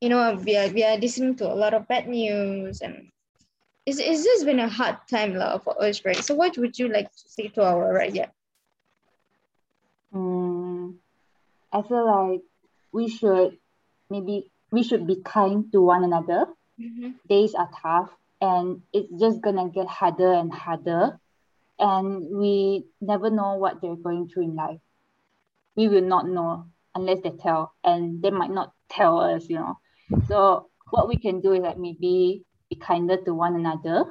You 0.00 0.08
know, 0.08 0.34
we 0.34 0.56
are 0.56 0.68
we 0.68 0.84
are 0.84 0.96
listening 0.98 1.36
to 1.36 1.46
a 1.52 1.54
lot 1.54 1.74
of 1.74 1.88
bad 1.88 2.08
news 2.08 2.80
and 2.80 3.10
it's, 3.86 3.98
it's 3.98 4.24
just 4.24 4.46
been 4.46 4.60
a 4.60 4.68
hard 4.68 4.96
time 5.08 5.34
lah, 5.34 5.58
for 5.58 5.80
us, 5.82 6.04
right? 6.04 6.16
So 6.16 6.34
what 6.34 6.56
would 6.58 6.78
you 6.78 6.88
like 6.88 7.10
to 7.10 7.28
say 7.28 7.48
to 7.48 7.62
our 7.64 7.92
right 7.92 8.14
yeah? 8.14 8.30
Mm, 10.14 10.96
I 11.72 11.82
feel 11.82 12.06
like 12.06 12.42
we 12.92 13.08
should 13.08 13.58
maybe 14.10 14.50
we 14.70 14.82
should 14.82 15.06
be 15.06 15.16
kind 15.22 15.70
to 15.72 15.82
one 15.82 16.04
another. 16.04 16.46
Days 17.28 17.54
are 17.54 17.70
tough 17.82 18.10
and 18.40 18.82
it's 18.92 19.12
just 19.20 19.40
gonna 19.42 19.68
get 19.68 19.86
harder 19.86 20.32
and 20.32 20.52
harder. 20.52 21.18
And 21.78 22.28
we 22.30 22.86
never 23.00 23.30
know 23.30 23.56
what 23.56 23.80
they're 23.80 23.96
going 23.96 24.28
through 24.28 24.44
in 24.44 24.54
life. 24.56 24.80
We 25.76 25.88
will 25.88 26.02
not 26.02 26.28
know. 26.28 26.66
unless 26.94 27.20
they 27.22 27.30
tell, 27.30 27.72
and 27.84 28.22
they 28.22 28.30
might 28.30 28.50
not 28.50 28.72
tell 28.88 29.20
us, 29.20 29.48
you 29.48 29.56
know. 29.56 29.78
So 30.28 30.68
what 30.90 31.08
we 31.08 31.16
can 31.16 31.40
do 31.40 31.52
is 31.52 31.62
like 31.62 31.78
maybe 31.78 32.44
be 32.68 32.76
kinder 32.76 33.16
to 33.24 33.34
one 33.34 33.56
another 33.56 34.04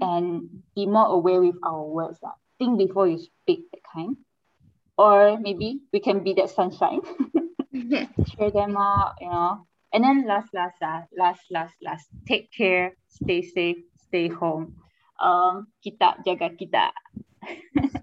and 0.00 0.62
be 0.74 0.86
more 0.86 1.06
aware 1.06 1.40
with 1.40 1.56
our 1.62 1.84
words. 1.84 2.18
Like, 2.22 2.34
think 2.58 2.78
before 2.78 3.08
you 3.08 3.18
speak, 3.18 3.70
that 3.72 3.80
kind. 3.92 4.16
Or 4.98 5.38
maybe 5.40 5.80
we 5.92 6.00
can 6.00 6.22
be 6.22 6.34
that 6.34 6.50
sunshine. 6.50 7.00
Cheer 7.72 8.50
them 8.50 8.76
up, 8.76 9.16
you 9.20 9.28
know. 9.28 9.66
And 9.92 10.04
then 10.04 10.26
last, 10.26 10.52
last, 10.52 10.76
last, 10.80 11.08
last, 11.16 11.40
last, 11.50 11.74
last, 11.82 12.06
take 12.28 12.52
care, 12.52 12.94
stay 13.08 13.42
safe, 13.42 13.78
stay 14.06 14.28
home. 14.28 14.76
Um, 15.20 15.66
kita 15.84 16.22
jaga 16.24 16.54
kita. 16.54 16.92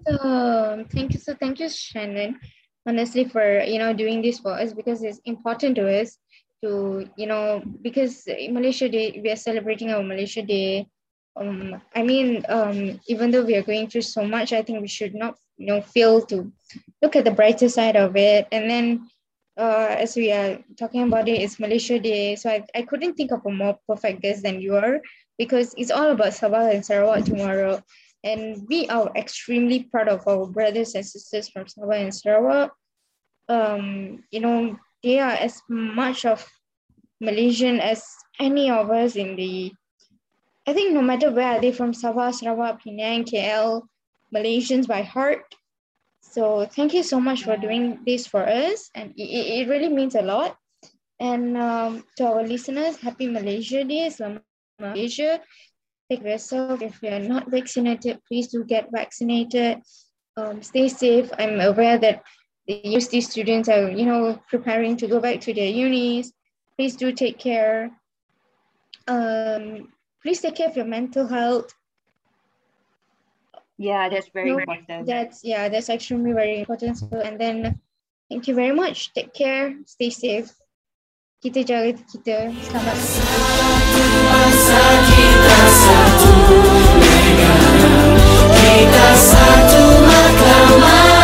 So 0.06 0.84
thank 0.90 1.14
you. 1.14 1.20
So 1.20 1.34
thank 1.34 1.60
you, 1.60 1.66
Shannen. 1.66 2.36
Honestly, 2.86 3.24
for 3.24 3.62
you 3.62 3.78
know 3.78 3.92
doing 3.92 4.22
this 4.22 4.38
for 4.38 4.52
us 4.52 4.72
because 4.72 5.02
it's 5.02 5.20
important 5.24 5.76
to 5.76 5.86
us 5.88 6.18
to 6.62 7.08
you 7.16 7.26
know 7.26 7.62
because 7.82 8.26
Malaysia 8.50 8.88
Day 8.88 9.20
we 9.22 9.30
are 9.30 9.38
celebrating 9.38 9.90
our 9.90 10.02
Malaysia 10.02 10.42
Day. 10.42 10.86
Um, 11.38 11.80
I 11.94 12.02
mean, 12.02 12.42
um, 12.48 12.98
even 13.06 13.30
though 13.30 13.44
we 13.44 13.54
are 13.54 13.62
going 13.62 13.86
through 13.86 14.02
so 14.02 14.26
much, 14.26 14.52
I 14.52 14.62
think 14.62 14.80
we 14.80 14.88
should 14.90 15.14
not 15.14 15.38
you 15.56 15.66
know 15.66 15.80
fail 15.82 16.22
to 16.26 16.50
look 17.02 17.14
at 17.16 17.24
the 17.24 17.30
brighter 17.30 17.68
side 17.68 17.96
of 17.96 18.16
it. 18.16 18.48
And 18.50 18.68
then, 18.68 19.08
uh, 19.56 19.94
as 19.98 20.16
we 20.16 20.32
are 20.32 20.58
talking 20.76 21.02
about 21.02 21.28
it, 21.28 21.40
it's 21.40 21.60
Malaysia 21.60 21.98
Day, 21.98 22.34
so 22.34 22.50
I, 22.50 22.66
I 22.74 22.82
couldn't 22.82 23.14
think 23.14 23.30
of 23.30 23.46
a 23.46 23.50
more 23.50 23.78
perfect 23.86 24.22
guest 24.22 24.42
than 24.42 24.60
you 24.60 24.76
are 24.76 25.00
because 25.38 25.74
it's 25.78 25.90
all 25.94 26.10
about 26.10 26.34
Sabah 26.34 26.74
and 26.74 26.84
Sarawak 26.84 27.24
tomorrow. 27.24 27.82
And 28.24 28.66
we 28.68 28.88
are 28.88 29.12
extremely 29.14 29.84
proud 29.84 30.08
of 30.08 30.26
our 30.26 30.44
brothers 30.46 30.96
and 30.96 31.06
sisters 31.06 31.48
from 31.48 31.66
Sabah 31.66 32.02
and 32.02 32.14
Sarawak. 32.14 32.74
Um, 33.48 34.24
you 34.30 34.40
know, 34.40 34.76
they 35.02 35.18
are 35.18 35.32
as 35.32 35.60
much 35.68 36.24
of 36.24 36.46
Malaysian 37.20 37.80
as 37.80 38.04
any 38.38 38.70
of 38.70 38.90
us 38.90 39.16
in 39.16 39.36
the, 39.36 39.72
I 40.66 40.72
think 40.72 40.92
no 40.92 41.02
matter 41.02 41.30
where 41.30 41.56
are 41.56 41.60
they 41.60 41.72
from 41.72 41.92
Sabah, 41.92 42.34
Sarawak, 42.34 42.82
Penang, 42.82 43.24
KL, 43.24 43.82
Malaysians 44.34 44.86
by 44.86 45.02
heart. 45.02 45.42
So 46.20 46.66
thank 46.66 46.94
you 46.94 47.02
so 47.02 47.20
much 47.20 47.44
for 47.44 47.56
doing 47.56 48.00
this 48.06 48.26
for 48.26 48.46
us. 48.46 48.90
And 48.94 49.12
it, 49.16 49.64
it 49.64 49.68
really 49.68 49.88
means 49.88 50.14
a 50.14 50.22
lot. 50.22 50.56
And 51.18 51.56
um, 51.56 52.04
to 52.16 52.26
our 52.26 52.46
listeners, 52.46 52.96
happy 52.96 53.26
Malaysia 53.26 53.82
Day, 53.82 54.06
Selamat 54.06 54.46
Malaysia. 54.78 55.40
Take 56.08 56.22
yourself. 56.22 56.80
If 56.80 57.02
you're 57.02 57.18
not 57.18 57.50
vaccinated, 57.50 58.22
please 58.28 58.48
do 58.48 58.62
get 58.62 58.88
vaccinated. 58.94 59.82
Um, 60.38 60.62
stay 60.62 60.88
safe. 60.88 61.28
I'm 61.36 61.60
aware 61.60 61.98
that 61.98 62.22
the 62.68 62.80
university 62.84 63.20
students 63.22 63.68
are, 63.68 63.90
you 63.90 64.04
know, 64.04 64.38
preparing 64.48 64.96
to 64.98 65.08
go 65.08 65.20
back 65.20 65.40
to 65.40 65.54
their 65.54 65.68
unis. 65.68 66.32
Please 66.76 66.94
do 66.94 67.12
take 67.12 67.38
care. 67.38 67.90
Um, 69.08 69.88
please 70.22 70.40
take 70.40 70.56
care 70.56 70.68
of 70.68 70.76
your 70.76 70.84
mental 70.84 71.26
health. 71.26 71.72
Yeah, 73.78 74.10
that's 74.10 74.28
very 74.28 74.50
No, 74.50 74.58
important. 74.58 75.06
That's 75.06 75.42
yeah, 75.42 75.68
that's 75.68 75.88
extremely 75.88 76.32
very 76.32 76.60
important. 76.60 76.98
So 76.98 77.08
and 77.24 77.40
then 77.40 77.80
thank 78.28 78.46
you 78.46 78.54
very 78.54 78.74
much. 78.74 79.14
Take 79.14 79.32
care. 79.32 79.74
Stay 79.86 80.10
safe. 80.10 80.52
Kita 81.40 81.64
jaga 81.64 81.94
kita. 81.94 82.50
Selamat. 82.52 82.98
Bangsa 84.28 84.82
kita 85.08 85.58
satu 85.72 86.34
negara 86.98 87.54
Kita 88.50 89.06
satu 89.14 89.82
mahkamah 90.04 91.17